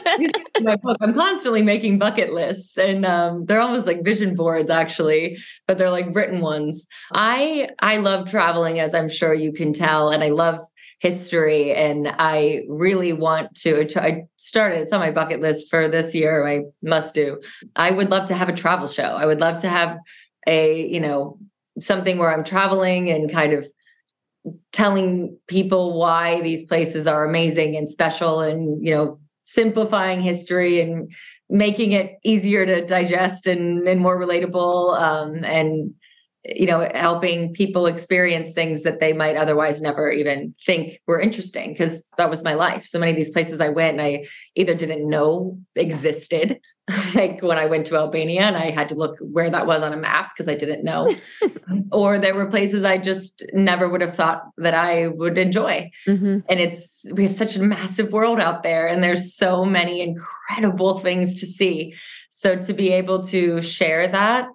my 0.62 0.76
book, 0.76 0.98
I'm 1.02 1.13
constantly 1.13 1.62
making 1.62 2.00
bucket 2.00 2.34
lists, 2.34 2.78
and 2.78 3.06
um, 3.06 3.46
they're 3.46 3.62
almost 3.62 3.88
like 3.88 4.04
vision 4.04 4.36
boards, 4.36 4.70
actually, 4.70 5.38
but 5.68 5.78
they're 5.78 5.89
like 5.89 6.13
written 6.13 6.42
ones. 6.42 6.88
I 7.13 7.70
I 7.80 7.98
love 7.98 8.30
traveling, 8.30 8.80
as 8.80 8.94
I'm 8.94 9.10
sure 9.10 9.34
you 9.34 9.52
can 9.52 9.74
tell, 9.74 10.10
and 10.10 10.24
I 10.24 10.30
love 10.30 10.60
history, 11.00 11.74
and 11.74 12.13
I 12.18 12.63
really 12.68 13.13
want 13.13 13.56
to. 13.62 13.88
I 14.02 14.24
started 14.38 14.82
it's 14.82 14.94
on 14.94 15.00
my 15.00 15.12
bucket 15.12 15.42
list 15.42 15.70
for 15.70 15.88
this 15.88 16.13
year. 16.13 16.48
I 16.48 16.63
must 16.82 17.13
do. 17.13 17.42
I 17.76 17.92
would 17.92 18.10
love 18.10 18.28
to 18.28 18.36
have 18.36 18.50
a 18.50 18.54
travel 18.54 18.88
show. 18.88 19.15
I 19.18 19.26
would 19.26 19.39
love 19.39 19.62
to 19.62 19.70
have 19.70 19.98
a 20.49 20.85
you 20.88 20.99
know 20.99 21.38
something 21.79 22.17
where 22.17 22.33
i'm 22.33 22.43
traveling 22.43 23.09
and 23.09 23.31
kind 23.31 23.53
of 23.53 23.65
telling 24.71 25.38
people 25.47 25.97
why 25.97 26.41
these 26.41 26.65
places 26.65 27.07
are 27.07 27.23
amazing 27.25 27.75
and 27.75 27.89
special 27.89 28.41
and 28.41 28.85
you 28.85 28.93
know 28.93 29.19
simplifying 29.43 30.21
history 30.21 30.79
and 30.81 31.12
making 31.49 31.91
it 31.91 32.19
easier 32.23 32.67
to 32.67 32.85
digest 32.85 33.47
and, 33.47 33.88
and 33.88 33.99
more 33.99 34.19
relatable 34.19 34.99
um, 34.99 35.43
and 35.43 35.93
you 36.45 36.65
know 36.65 36.89
helping 36.93 37.51
people 37.53 37.85
experience 37.85 38.53
things 38.53 38.83
that 38.83 38.99
they 38.99 39.12
might 39.12 39.35
otherwise 39.35 39.81
never 39.81 40.12
even 40.12 40.53
think 40.65 40.99
were 41.07 41.19
interesting 41.19 41.73
because 41.73 42.03
that 42.17 42.29
was 42.29 42.43
my 42.43 42.53
life. 42.53 42.85
So 42.85 42.99
many 42.99 43.12
of 43.12 43.17
these 43.17 43.31
places 43.31 43.59
i 43.59 43.69
went 43.69 43.99
and 43.99 44.01
i 44.01 44.25
either 44.55 44.73
didn't 44.73 45.07
know 45.07 45.59
existed 45.75 46.59
like 47.15 47.41
when 47.41 47.58
i 47.58 47.65
went 47.65 47.86
to 47.86 47.95
albania 47.95 48.41
and 48.41 48.58
i 48.58 48.71
had 48.71 48.89
to 48.89 48.95
look 48.95 49.17
where 49.19 49.49
that 49.49 49.67
was 49.67 49.82
on 49.82 49.93
a 49.93 49.97
map 49.97 50.32
because 50.34 50.47
i 50.47 50.56
didn't 50.56 50.84
know 50.84 51.13
or 51.91 52.17
there 52.17 52.36
were 52.36 52.45
places 52.45 52.84
i 52.84 52.97
just 52.97 53.43
never 53.54 53.88
would 53.88 54.02
have 54.02 54.15
thought 54.15 54.43
that 54.58 54.73
i 54.73 55.08
would 55.08 55.38
enjoy 55.38 55.89
mm-hmm. 56.08 56.39
and 56.49 56.60
it's 56.60 57.06
we 57.13 57.23
have 57.23 57.32
such 57.32 57.56
a 57.56 57.62
massive 57.62 58.12
world 58.12 58.39
out 58.39 58.63
there 58.63 58.88
and 58.88 59.04
there's 59.04 59.36
so 59.36 59.65
many 59.65 60.02
incredible 60.02 60.99
things 60.99 61.39
to 61.39 61.45
see 61.45 61.93
so 62.30 62.56
to 62.56 62.73
be 62.73 62.91
able 62.91 63.23
to 63.23 63.62
share 63.62 64.08
that 64.08 64.47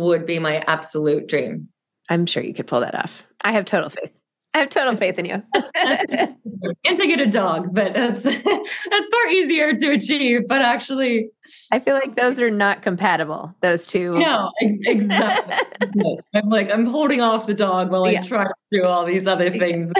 would 0.00 0.26
be 0.26 0.38
my 0.38 0.58
absolute 0.66 1.26
dream. 1.26 1.68
I'm 2.08 2.26
sure 2.26 2.42
you 2.42 2.54
could 2.54 2.66
pull 2.66 2.80
that 2.80 2.94
off. 2.94 3.26
I 3.42 3.52
have 3.52 3.64
total 3.64 3.90
faith. 3.90 4.12
I 4.54 4.58
have 4.58 4.70
total 4.70 4.96
faith 4.96 5.18
in 5.18 5.24
you. 5.24 5.42
and 5.74 6.96
to 6.96 7.06
get 7.06 7.20
a 7.20 7.26
dog, 7.26 7.74
but 7.74 7.92
that's 7.92 8.22
that's 8.22 9.08
far 9.08 9.26
easier 9.30 9.74
to 9.74 9.90
achieve. 9.90 10.46
But 10.46 10.62
actually, 10.62 11.30
I 11.72 11.80
feel 11.80 11.94
like 11.94 12.16
those 12.16 12.40
are 12.40 12.50
not 12.50 12.82
compatible. 12.82 13.54
Those 13.62 13.86
two. 13.86 14.18
No, 14.18 14.50
exactly. 14.60 16.18
I'm 16.34 16.48
like 16.48 16.70
I'm 16.70 16.86
holding 16.86 17.20
off 17.20 17.46
the 17.46 17.54
dog 17.54 17.90
while 17.90 18.04
I 18.04 18.12
yeah. 18.12 18.22
try 18.22 18.44
to 18.44 18.54
do 18.70 18.84
all 18.84 19.04
these 19.04 19.26
other 19.26 19.50
things 19.50 19.92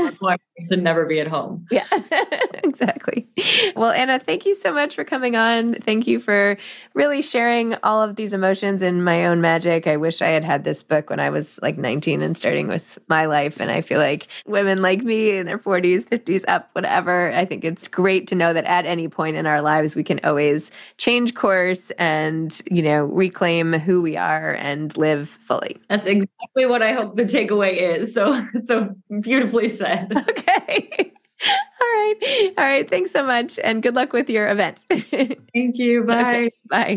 to 0.69 0.77
never 0.77 1.07
be 1.07 1.21
at 1.21 1.27
home. 1.27 1.67
Yeah, 1.71 1.87
exactly. 2.65 3.29
Well, 3.77 3.91
Anna, 3.91 4.19
thank 4.19 4.47
you 4.47 4.55
so 4.55 4.73
much 4.73 4.95
for 4.95 5.05
coming 5.05 5.37
on. 5.37 5.75
Thank 5.75 6.07
you 6.07 6.21
for 6.21 6.57
really 6.95 7.23
sharing 7.23 7.75
all 7.83 8.03
of 8.03 8.17
these 8.17 8.33
emotions 8.33 8.83
and 8.83 9.05
my 9.05 9.27
own 9.27 9.41
magic. 9.41 9.87
I 9.87 9.97
wish 9.97 10.23
I 10.23 10.29
had 10.29 10.45
had 10.45 10.65
this 10.65 10.83
book 10.83 11.11
when 11.11 11.21
I 11.21 11.31
was 11.31 11.59
like 11.63 11.77
19 11.77 12.23
and 12.23 12.37
starting 12.37 12.69
with 12.69 12.99
my 13.09 13.27
life. 13.27 13.61
And 13.61 13.71
I 13.71 13.81
feel 13.81 13.99
like 13.99 14.29
women 14.47 14.83
like 14.83 15.03
me 15.03 15.37
in 15.37 15.47
their 15.47 15.59
40s, 15.59 16.05
50s, 16.05 16.45
up, 16.49 16.69
whatever, 16.73 17.33
I 17.33 17.45
think 17.45 17.65
it's 17.65 17.89
great 17.89 18.27
to 18.29 18.35
know 18.35 18.53
that 18.53 18.65
at 18.65 18.85
any 18.87 19.09
point 19.09 19.37
in 19.37 19.47
our 19.47 19.63
lives, 19.63 19.97
we 19.97 20.03
can 20.03 20.21
always 20.23 20.71
change 20.99 21.35
course 21.35 21.91
and, 21.93 22.61
you 22.71 22.83
know, 22.83 23.05
reclaim 23.07 23.73
who 23.73 24.03
we 24.03 24.17
are 24.17 24.53
and 24.53 24.97
live 24.97 25.29
fully. 25.29 25.79
That's 25.89 26.07
exactly 26.07 26.67
what 26.67 26.83
I 26.83 26.93
hope 26.93 27.17
the 27.17 27.25
takeaway 27.25 27.77
is. 27.77 28.13
So, 28.13 28.47
so 28.65 28.95
beautifully 29.21 29.69
said. 29.69 30.13
Okay. 30.35 31.13
All 31.81 31.87
right. 31.87 32.55
All 32.57 32.65
right. 32.65 32.89
Thanks 32.89 33.11
so 33.11 33.25
much. 33.25 33.59
And 33.63 33.83
good 33.83 33.95
luck 33.95 34.13
with 34.13 34.31
your 34.31 34.49
event. 34.49 34.85
Thank 34.89 35.79
you. 35.79 36.03
Bye. 36.05 36.21
Okay, 36.21 36.51
bye. 36.71 36.97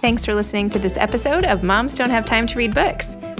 Thanks 0.00 0.24
for 0.24 0.34
listening 0.34 0.70
to 0.70 0.78
this 0.78 0.96
episode 0.96 1.44
of 1.44 1.62
Moms 1.62 1.94
Don't 1.96 2.10
Have 2.10 2.26
Time 2.26 2.46
to 2.46 2.58
Read 2.58 2.74
Books. 2.74 3.15